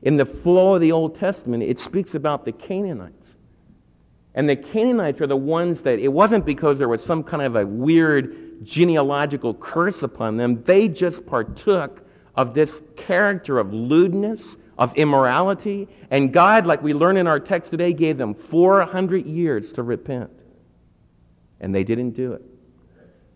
In 0.03 0.17
the 0.17 0.27
flow 0.27 0.75
of 0.75 0.81
the 0.81 0.91
Old 0.91 1.17
Testament, 1.17 1.63
it 1.63 1.79
speaks 1.79 2.17
about 2.17 2.45
the 2.45 2.51
Canaanites. 2.51 3.15
And 4.35 4.49
the 4.49 4.57
Canaanites 4.57 5.21
are 5.21 5.29
the 5.29 5.37
ones 5.37 5.83
that, 5.83 6.01
it 6.01 6.09
wasn't 6.09 6.45
because 6.45 6.79
there 6.79 6.89
was 6.89 7.01
some 7.01 7.23
kind 7.23 7.45
of 7.45 7.55
a 7.55 7.65
weird 7.65 8.65
genealogical 8.65 9.55
curse 9.55 10.03
upon 10.03 10.37
them. 10.37 10.65
They 10.65 10.89
just 10.89 11.25
partook 11.27 12.05
of 12.35 12.55
this 12.55 12.73
character 12.97 13.61
of 13.61 13.73
lewdness, 13.73 14.43
of 14.79 14.93
immorality. 14.97 15.87
And 16.11 16.33
God, 16.33 16.67
like 16.67 16.83
we 16.83 16.93
learn 16.93 17.17
in 17.17 17.29
our 17.29 17.39
text 17.39 17.71
today, 17.71 17.93
gave 17.93 18.19
them 18.19 18.35
400 18.35 19.27
years 19.27 19.73
to 19.75 19.85
repent. 19.85 20.33
And 21.61 21.73
they 21.73 21.85
didn't 21.85 22.17
do 22.17 22.33
it. 22.33 22.43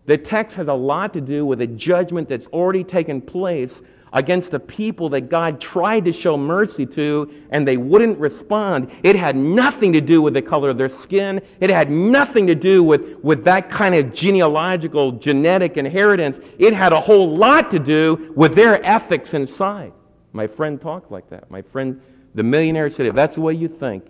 The 0.05 0.17
text 0.17 0.55
has 0.57 0.67
a 0.67 0.73
lot 0.73 1.13
to 1.13 1.21
do 1.21 1.45
with 1.45 1.61
a 1.61 1.67
judgment 1.67 2.27
that's 2.27 2.47
already 2.47 2.83
taken 2.83 3.21
place 3.21 3.81
against 4.11 4.53
a 4.53 4.59
people 4.59 5.09
that 5.09 5.21
God 5.29 5.59
tried 5.59 6.05
to 6.05 6.11
show 6.11 6.37
mercy 6.37 6.85
to 6.85 7.33
and 7.49 7.67
they 7.67 7.77
wouldn't 7.77 8.19
respond. 8.19 8.91
It 9.01 9.15
had 9.15 9.35
nothing 9.35 9.93
to 9.93 10.01
do 10.01 10.21
with 10.21 10.35
the 10.35 10.41
color 10.41 10.69
of 10.69 10.77
their 10.77 10.89
skin. 10.89 11.41
It 11.59 11.69
had 11.69 11.89
nothing 11.89 12.45
to 12.47 12.55
do 12.55 12.83
with, 12.83 13.01
with 13.23 13.43
that 13.45 13.71
kind 13.71 13.95
of 13.95 14.13
genealogical 14.13 15.13
genetic 15.13 15.77
inheritance. 15.77 16.37
It 16.59 16.73
had 16.73 16.93
a 16.93 17.01
whole 17.01 17.35
lot 17.35 17.71
to 17.71 17.79
do 17.79 18.31
with 18.35 18.55
their 18.55 18.85
ethics 18.85 19.33
inside. 19.33 19.93
My 20.31 20.47
friend 20.47 20.79
talked 20.79 21.11
like 21.11 21.29
that. 21.29 21.49
My 21.49 21.61
friend, 21.61 21.99
the 22.35 22.43
millionaire 22.43 22.89
said, 22.89 23.07
if 23.07 23.15
that's 23.15 23.35
the 23.35 23.41
way 23.41 23.53
you 23.53 23.67
think, 23.67 24.05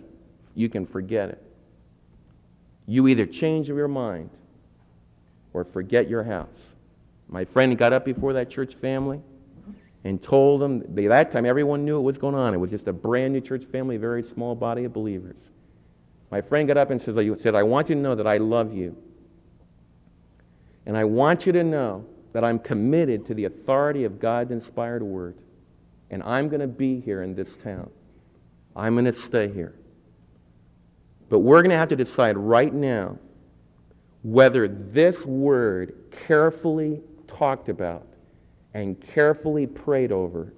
you 0.54 0.68
can 0.68 0.86
forget 0.86 1.30
it. 1.30 1.42
You 2.86 3.08
either 3.08 3.24
change 3.24 3.68
your 3.68 3.88
mind 3.88 4.28
or 5.54 5.64
forget 5.64 6.08
your 6.08 6.22
house. 6.22 6.48
My 7.28 7.46
friend 7.46 7.78
got 7.78 7.94
up 7.94 8.04
before 8.04 8.34
that 8.34 8.50
church 8.50 8.74
family 8.74 9.20
and 10.04 10.22
told 10.22 10.60
them, 10.60 10.80
by 10.80 11.06
that 11.08 11.32
time 11.32 11.46
everyone 11.46 11.86
knew 11.86 11.94
what 11.94 12.04
was 12.04 12.18
going 12.18 12.34
on. 12.34 12.52
It 12.52 12.58
was 12.58 12.70
just 12.70 12.86
a 12.86 12.92
brand 12.92 13.32
new 13.32 13.40
church 13.40 13.64
family, 13.64 13.96
very 13.96 14.22
small 14.22 14.54
body 14.54 14.84
of 14.84 14.92
believers. 14.92 15.36
My 16.30 16.42
friend 16.42 16.68
got 16.68 16.76
up 16.76 16.90
and 16.90 17.00
said, 17.00 17.54
I 17.54 17.62
want 17.62 17.88
you 17.88 17.94
to 17.94 18.00
know 18.00 18.14
that 18.14 18.26
I 18.26 18.36
love 18.36 18.74
you. 18.74 18.96
And 20.84 20.96
I 20.96 21.04
want 21.04 21.46
you 21.46 21.52
to 21.52 21.64
know 21.64 22.04
that 22.34 22.44
I'm 22.44 22.58
committed 22.58 23.24
to 23.26 23.34
the 23.34 23.46
authority 23.46 24.04
of 24.04 24.20
God's 24.20 24.50
inspired 24.50 25.02
word. 25.02 25.36
And 26.10 26.22
I'm 26.22 26.48
going 26.48 26.60
to 26.60 26.66
be 26.66 27.00
here 27.00 27.22
in 27.22 27.34
this 27.34 27.48
town. 27.62 27.88
I'm 28.76 28.94
going 28.94 29.06
to 29.06 29.12
stay 29.12 29.50
here. 29.50 29.74
But 31.30 31.38
we're 31.38 31.62
going 31.62 31.70
to 31.70 31.78
have 31.78 31.88
to 31.88 31.96
decide 31.96 32.36
right 32.36 32.74
now 32.74 33.18
whether 34.24 34.66
this 34.66 35.22
word 35.24 35.94
carefully 36.10 37.00
talked 37.28 37.68
about 37.68 38.06
and 38.72 39.00
carefully 39.00 39.66
prayed 39.66 40.10
over 40.10 40.52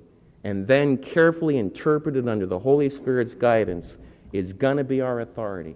and 0.44 0.66
then 0.68 0.96
carefully 0.96 1.58
interpreted 1.58 2.28
under 2.28 2.46
the 2.46 2.58
Holy 2.58 2.88
Spirit's 2.88 3.34
guidance 3.34 3.96
is 4.32 4.52
going 4.52 4.76
to 4.76 4.84
be 4.84 5.00
our 5.00 5.20
authority, 5.20 5.74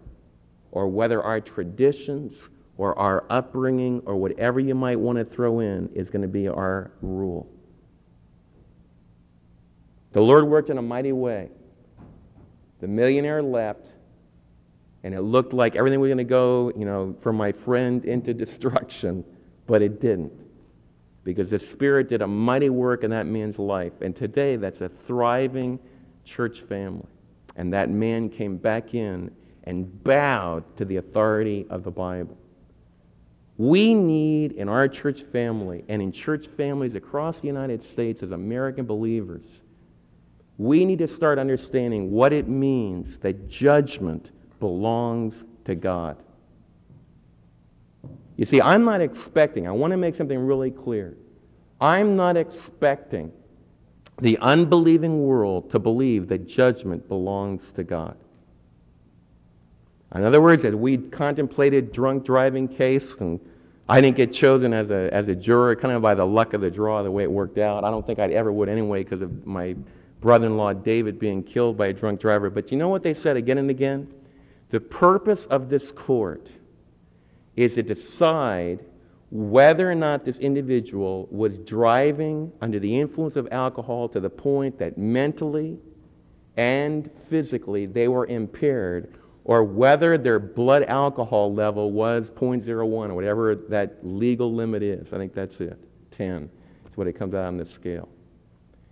or 0.71 0.87
whether 0.87 1.21
our 1.23 1.41
traditions 1.41 2.35
or 2.79 2.97
our 2.97 3.25
upbringing 3.29 4.01
or 4.07 4.15
whatever 4.15 4.61
you 4.61 4.77
might 4.77 4.99
want 4.99 5.19
to 5.19 5.25
throw 5.25 5.59
in 5.59 5.91
is 5.93 6.09
going 6.09 6.23
to 6.23 6.29
be 6.29 6.47
our 6.47 6.93
rule. 7.03 7.51
The 10.13 10.21
Lord 10.21 10.45
worked 10.45 10.71
in 10.71 10.79
a 10.79 10.83
mighty 10.83 11.13
way. 11.13 11.51
The 12.81 12.87
millionaire 12.87 13.43
left, 13.43 13.91
and 15.03 15.15
it 15.15 15.23
looked 15.23 15.53
like 15.53 15.77
everything 15.77 16.01
was 16.01 16.09
going 16.09 16.19
to 16.19 16.25
go, 16.25 16.73
you 16.77 16.85
know, 16.85 17.17
from 17.23 17.37
my 17.37 17.53
friend 17.53 18.05
into 18.05 18.35
destruction, 18.45 19.25
but 19.67 19.83
it 19.83 20.01
didn't 20.01 20.33
because 21.25 21.51
the 21.51 21.59
Spirit 21.59 22.09
did 22.09 22.23
a 22.23 22.27
mighty 22.27 22.71
work 22.71 23.05
in 23.05 23.11
that 23.11 23.27
man's 23.27 23.59
life. 23.59 23.93
And 24.01 24.17
today, 24.17 24.57
that's 24.57 24.81
a 24.81 24.91
thriving 25.07 25.79
church 26.25 26.63
family. 26.69 27.07
And 27.57 27.73
that 27.73 27.91
man 27.91 28.31
came 28.31 28.57
back 28.57 28.95
in 28.95 29.31
and 29.65 30.03
bowed 30.03 30.65
to 30.79 30.85
the 30.85 30.97
authority 30.97 31.67
of 31.69 31.85
the 31.85 31.91
Bible. 31.91 32.37
We 33.59 33.95
need 33.95 34.53
in 34.53 34.71
our 34.71 34.89
church 34.89 35.23
family 35.33 35.85
and 35.89 36.01
in 36.01 36.13
church 36.13 36.47
families 36.57 36.95
across 36.95 37.41
the 37.41 37.47
United 37.47 37.85
States 37.85 38.23
as 38.23 38.31
American 38.31 38.87
believers, 38.87 39.45
we 40.57 40.87
need 40.87 40.99
to 41.01 41.09
start 41.09 41.39
understanding 41.39 42.11
what 42.11 42.33
it 42.33 42.49
means 42.49 43.19
that 43.19 43.49
judgment 43.49 44.31
belongs 44.61 45.35
to 45.65 45.75
God. 45.75 46.17
You 48.37 48.47
see, 48.47 48.61
I'm 48.61 48.85
not 48.85 49.01
expecting, 49.01 49.67
I 49.67 49.73
want 49.73 49.91
to 49.91 49.97
make 49.97 50.17
something 50.17 50.39
really 50.39 50.71
clear. 50.71 51.17
I'm 51.81 52.17
not 52.17 52.37
expecting 52.37 53.33
the 54.21 54.39
unbelieving 54.39 55.23
world 55.23 55.71
to 55.73 55.79
believe 55.79 56.29
that 56.29 56.47
judgment 56.47 57.09
belongs 57.09 57.73
to 57.73 57.85
God. 57.85 58.17
In 60.15 60.25
other 60.25 60.41
words, 60.41 60.65
as 60.65 60.75
we 60.75 60.99
contemplated 60.99 61.93
drunk 61.93 62.25
driving 62.25 62.67
case, 62.67 63.15
and 63.21 63.39
I 63.89 64.01
didn't 64.01 64.17
get 64.17 64.33
chosen 64.33 64.73
as 64.73 64.91
a, 64.91 65.13
as 65.13 65.29
a 65.29 65.35
juror, 65.35 65.77
kind 65.77 65.95
of 65.95 66.03
by 66.03 66.15
the 66.15 66.25
luck 66.25 66.53
of 66.53 66.61
the 66.61 66.71
draw, 66.71 67.03
the 67.03 67.11
way 67.11 67.23
it 67.23 67.31
worked 67.31 67.59
out. 67.59 67.85
I 67.85 67.91
don't 67.91 68.07
think 68.07 68.19
I'd 68.19 68.33
ever 68.33 68.53
would 68.53 68.69
anyway 68.69 69.05
because 69.05 69.23
of 69.23 69.47
my 69.47 69.77
brother-in-law 70.21 70.75
David 70.75 71.19
being 71.19 71.43
killed 71.43 71.77
by 71.77 71.89
a 71.89 71.93
drunk 71.93 72.21
driver. 72.21 72.51
But 72.51 72.73
you 72.73 72.79
know 72.79 72.89
what 72.89 73.03
they 73.03 73.15
said 73.15 73.37
again 73.37 73.59
and 73.59 73.71
again? 73.71 74.13
The 74.71 74.81
purpose 74.81 75.47
of 75.47 75.69
this 75.69 75.93
court 75.93 76.49
is 77.57 77.75
to 77.75 77.83
decide 77.83 78.85
whether 79.31 79.91
or 79.91 79.95
not 79.95 80.25
this 80.25 80.39
individual 80.39 81.29
was 81.31 81.59
driving 81.59 82.53
under 82.61 82.79
the 82.79 83.01
influence 83.01 83.37
of 83.37 83.49
alcohol 83.53 84.09
to 84.09 84.21
the 84.21 84.31
point 84.31 84.79
that 84.79 84.99
mentally 84.99 85.79
and 86.57 87.11
physically 87.29 87.87
they 87.87 88.09
were 88.09 88.27
impaired, 88.27 89.15
or 89.45 89.65
whether 89.65 90.19
their 90.19 90.39
blood 90.39 90.85
alcohol 90.85 91.55
level 91.55 91.93
was 91.93 92.29
0.01 92.31 92.69
or 92.69 93.15
whatever 93.15 93.55
that 93.55 93.99
legal 94.03 94.53
limit 94.53 94.83
is. 94.83 95.07
I 95.13 95.17
think 95.17 95.33
that's 95.35 95.61
it. 95.61 95.79
10 96.11 96.51
is 96.91 96.97
what 96.97 97.07
it 97.07 97.15
comes 97.15 97.35
out 97.35 97.45
on 97.45 97.57
this 97.57 97.71
scale. 97.71 98.09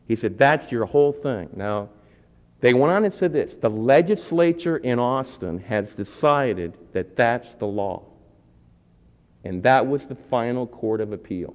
He 0.06 0.16
said, 0.16 0.38
That's 0.38 0.72
your 0.72 0.86
whole 0.86 1.12
thing. 1.12 1.50
Now, 1.54 1.90
they 2.60 2.74
went 2.74 2.92
on 2.92 3.04
and 3.04 3.14
said 3.14 3.32
this 3.32 3.54
the 3.56 3.70
legislature 3.70 4.76
in 4.76 4.98
Austin 4.98 5.60
has 5.60 5.94
decided 5.94 6.76
that 6.92 7.16
that's 7.16 7.52
the 7.54 7.66
law. 7.66 8.02
And 9.44 9.62
that 9.62 9.86
was 9.86 10.04
the 10.04 10.16
final 10.16 10.66
court 10.66 11.00
of 11.00 11.12
appeal. 11.12 11.54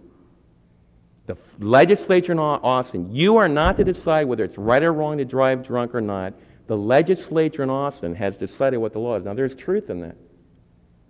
The 1.25 1.37
legislature 1.59 2.31
in 2.31 2.39
Austin, 2.39 3.13
you 3.13 3.37
are 3.37 3.47
not 3.47 3.77
to 3.77 3.83
decide 3.83 4.27
whether 4.27 4.43
it's 4.43 4.57
right 4.57 4.83
or 4.83 4.91
wrong 4.91 5.17
to 5.17 5.25
drive 5.25 5.65
drunk 5.65 5.95
or 5.95 6.01
not. 6.01 6.33
The 6.67 6.77
legislature 6.77 7.63
in 7.63 7.69
Austin 7.69 8.15
has 8.15 8.37
decided 8.37 8.77
what 8.77 8.93
the 8.93 8.99
law 8.99 9.17
is. 9.17 9.23
Now, 9.23 9.33
there's 9.33 9.55
truth 9.55 9.89
in 9.89 10.01
that. 10.01 10.15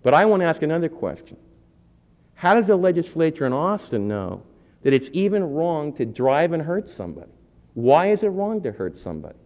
But 0.04 0.14
I 0.14 0.26
want 0.26 0.42
to 0.42 0.46
ask 0.46 0.62
another 0.62 0.90
question. 0.90 1.38
How 2.36 2.56
does 2.56 2.68
the 2.68 2.76
legislature 2.76 3.46
in 3.46 3.54
Austin 3.54 4.08
know 4.08 4.44
that 4.84 4.94
it's 4.94 5.10
even 5.14 5.44
wrong 5.44 5.94
to 5.94 6.06
drive 6.06 6.54
and 6.54 6.62
hurt 6.62 6.90
somebody? 6.96 7.32
Why 7.74 8.12
is 8.12 8.22
it 8.22 8.28
wrong 8.28 8.62
to 8.64 8.72
hurt 8.72 8.98
somebody? 9.00 9.38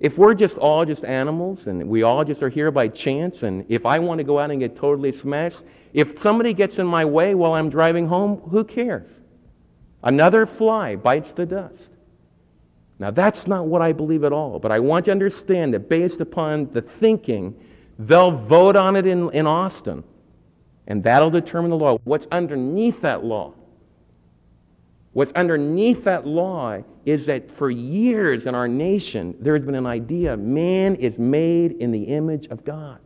If 0.00 0.16
we're 0.16 0.34
just 0.34 0.56
all 0.56 0.84
just 0.86 1.04
animals 1.04 1.66
and 1.66 1.86
we 1.86 2.02
all 2.02 2.24
just 2.24 2.42
are 2.42 2.48
here 2.48 2.70
by 2.70 2.88
chance, 2.88 3.42
and 3.42 3.66
if 3.68 3.84
I 3.84 3.98
want 3.98 4.18
to 4.18 4.24
go 4.24 4.38
out 4.38 4.50
and 4.50 4.58
get 4.58 4.74
totally 4.76 5.12
smashed, 5.12 5.62
if 5.92 6.20
somebody 6.22 6.54
gets 6.54 6.78
in 6.78 6.86
my 6.86 7.04
way 7.04 7.34
while 7.34 7.52
I'm 7.52 7.68
driving 7.68 8.06
home, 8.06 8.38
who 8.50 8.64
cares? 8.64 9.08
Another 10.02 10.46
fly 10.46 10.96
bites 10.96 11.32
the 11.32 11.44
dust. 11.44 11.88
Now, 12.98 13.10
that's 13.10 13.46
not 13.46 13.66
what 13.66 13.82
I 13.82 13.92
believe 13.92 14.24
at 14.24 14.32
all, 14.32 14.58
but 14.58 14.72
I 14.72 14.78
want 14.78 15.06
you 15.06 15.10
to 15.10 15.12
understand 15.12 15.74
that 15.74 15.88
based 15.88 16.20
upon 16.20 16.72
the 16.72 16.82
thinking, 16.82 17.54
they'll 17.98 18.30
vote 18.30 18.76
on 18.76 18.96
it 18.96 19.06
in, 19.06 19.30
in 19.32 19.46
Austin, 19.46 20.02
and 20.86 21.02
that'll 21.04 21.30
determine 21.30 21.70
the 21.70 21.76
law. 21.76 21.98
What's 22.04 22.26
underneath 22.32 23.00
that 23.02 23.24
law? 23.24 23.54
What's 25.12 25.32
underneath 25.32 26.04
that 26.04 26.26
law 26.26 26.82
is 27.04 27.26
that 27.26 27.56
for 27.56 27.70
years 27.70 28.46
in 28.46 28.54
our 28.54 28.68
nation, 28.68 29.34
there 29.40 29.56
has 29.56 29.64
been 29.64 29.74
an 29.74 29.86
idea 29.86 30.36
man 30.36 30.94
is 30.96 31.18
made 31.18 31.72
in 31.72 31.90
the 31.90 32.04
image 32.04 32.46
of 32.46 32.64
God. 32.64 32.98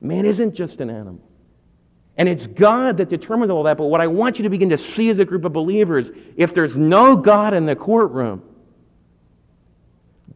Man 0.00 0.26
isn't 0.26 0.54
just 0.54 0.80
an 0.80 0.90
animal. 0.90 1.20
And 2.16 2.28
it's 2.28 2.48
God 2.48 2.96
that 2.96 3.08
determines 3.08 3.50
all 3.50 3.62
that. 3.62 3.76
But 3.76 3.84
what 3.84 4.00
I 4.00 4.08
want 4.08 4.38
you 4.38 4.42
to 4.42 4.50
begin 4.50 4.70
to 4.70 4.78
see 4.78 5.08
as 5.10 5.20
a 5.20 5.24
group 5.24 5.44
of 5.44 5.52
believers, 5.52 6.10
if 6.36 6.52
there's 6.52 6.76
no 6.76 7.14
God 7.14 7.54
in 7.54 7.64
the 7.64 7.76
courtroom, 7.76 8.42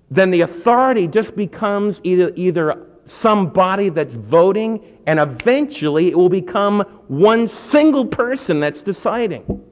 then 0.09 0.31
the 0.31 0.43
authority 0.43 1.09
just 1.09 1.35
becomes 1.35 2.01
either, 2.05 2.33
either 2.37 2.87
somebody 3.07 3.89
that's 3.89 4.15
voting, 4.15 4.81
and 5.07 5.19
eventually 5.19 6.09
it 6.09 6.17
will 6.17 6.29
become 6.29 6.83
one 7.09 7.49
single 7.71 8.07
person 8.07 8.61
that's 8.61 8.83
deciding. 8.83 9.65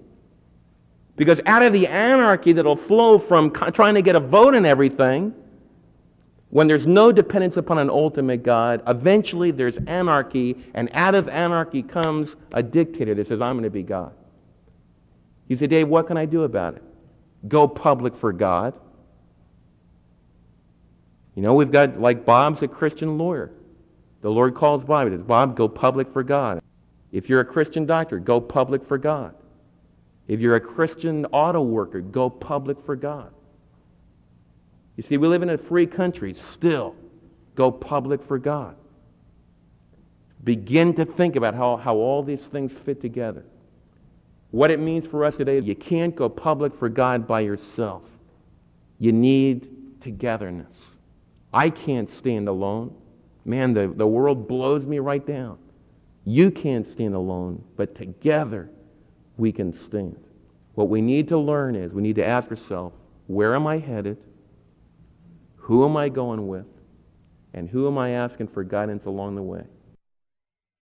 Because 1.20 1.38
out 1.44 1.62
of 1.62 1.74
the 1.74 1.86
anarchy 1.86 2.54
that'll 2.54 2.76
flow 2.76 3.18
from 3.18 3.50
trying 3.50 3.94
to 3.94 4.00
get 4.00 4.16
a 4.16 4.20
vote 4.20 4.54
in 4.54 4.64
everything, 4.64 5.34
when 6.48 6.66
there's 6.66 6.86
no 6.86 7.12
dependence 7.12 7.58
upon 7.58 7.76
an 7.76 7.90
ultimate 7.90 8.42
God, 8.42 8.82
eventually 8.86 9.50
there's 9.50 9.76
anarchy, 9.86 10.56
and 10.72 10.88
out 10.94 11.14
of 11.14 11.28
anarchy 11.28 11.82
comes 11.82 12.34
a 12.52 12.62
dictator 12.62 13.14
that 13.14 13.28
says, 13.28 13.42
I'm 13.42 13.56
going 13.56 13.64
to 13.64 13.70
be 13.70 13.82
God. 13.82 14.14
You 15.46 15.58
say, 15.58 15.66
Dave, 15.66 15.88
what 15.88 16.06
can 16.06 16.16
I 16.16 16.24
do 16.24 16.44
about 16.44 16.76
it? 16.76 16.82
Go 17.46 17.68
public 17.68 18.16
for 18.16 18.32
God. 18.32 18.72
You 21.34 21.42
know, 21.42 21.52
we've 21.52 21.70
got, 21.70 22.00
like 22.00 22.24
Bob's 22.24 22.62
a 22.62 22.66
Christian 22.66 23.18
lawyer. 23.18 23.52
The 24.22 24.30
Lord 24.30 24.54
calls 24.54 24.84
Bob. 24.84 25.10
He 25.10 25.14
says, 25.14 25.26
Bob, 25.26 25.54
go 25.54 25.68
public 25.68 26.14
for 26.14 26.22
God. 26.22 26.62
If 27.12 27.28
you're 27.28 27.40
a 27.40 27.44
Christian 27.44 27.84
doctor, 27.84 28.18
go 28.18 28.40
public 28.40 28.88
for 28.88 28.96
God. 28.96 29.34
If 30.30 30.38
you're 30.38 30.54
a 30.54 30.60
Christian 30.60 31.26
auto 31.32 31.60
worker, 31.60 32.00
go 32.00 32.30
public 32.30 32.76
for 32.86 32.94
God. 32.94 33.32
You 34.94 35.02
see, 35.02 35.16
we 35.16 35.26
live 35.26 35.42
in 35.42 35.50
a 35.50 35.58
free 35.58 35.88
country. 35.88 36.34
Still, 36.34 36.94
go 37.56 37.72
public 37.72 38.22
for 38.28 38.38
God. 38.38 38.76
begin 40.44 40.94
to 40.94 41.04
think 41.04 41.34
about 41.34 41.56
how, 41.56 41.76
how 41.78 41.96
all 41.96 42.22
these 42.22 42.42
things 42.42 42.70
fit 42.84 43.00
together. 43.00 43.42
What 44.52 44.70
it 44.70 44.78
means 44.78 45.04
for 45.04 45.24
us 45.24 45.34
today, 45.34 45.58
you 45.58 45.74
can't 45.74 46.14
go 46.14 46.28
public 46.28 46.78
for 46.78 46.88
God 46.88 47.26
by 47.26 47.40
yourself. 47.40 48.04
You 49.00 49.10
need 49.10 50.00
togetherness. 50.00 50.76
I 51.52 51.70
can't 51.70 52.08
stand 52.18 52.46
alone. 52.46 52.94
Man, 53.44 53.74
the, 53.74 53.92
the 53.96 54.06
world 54.06 54.46
blows 54.46 54.86
me 54.86 55.00
right 55.00 55.26
down. 55.26 55.58
You 56.24 56.52
can't 56.52 56.86
stand 56.86 57.16
alone, 57.16 57.64
but 57.76 57.96
together 57.96 58.70
we 59.40 59.50
can 59.50 59.72
stand. 59.72 60.16
What 60.74 60.88
we 60.88 61.00
need 61.00 61.28
to 61.28 61.38
learn 61.38 61.74
is 61.74 61.92
we 61.92 62.02
need 62.02 62.16
to 62.16 62.26
ask 62.26 62.48
ourselves, 62.50 62.94
where 63.26 63.54
am 63.54 63.66
I 63.66 63.78
headed? 63.78 64.18
Who 65.56 65.84
am 65.84 65.96
I 65.96 66.08
going 66.08 66.46
with? 66.46 66.66
And 67.54 67.68
who 67.68 67.88
am 67.88 67.98
I 67.98 68.10
asking 68.10 68.48
for 68.48 68.62
guidance 68.62 69.06
along 69.06 69.34
the 69.34 69.42
way? 69.42 69.64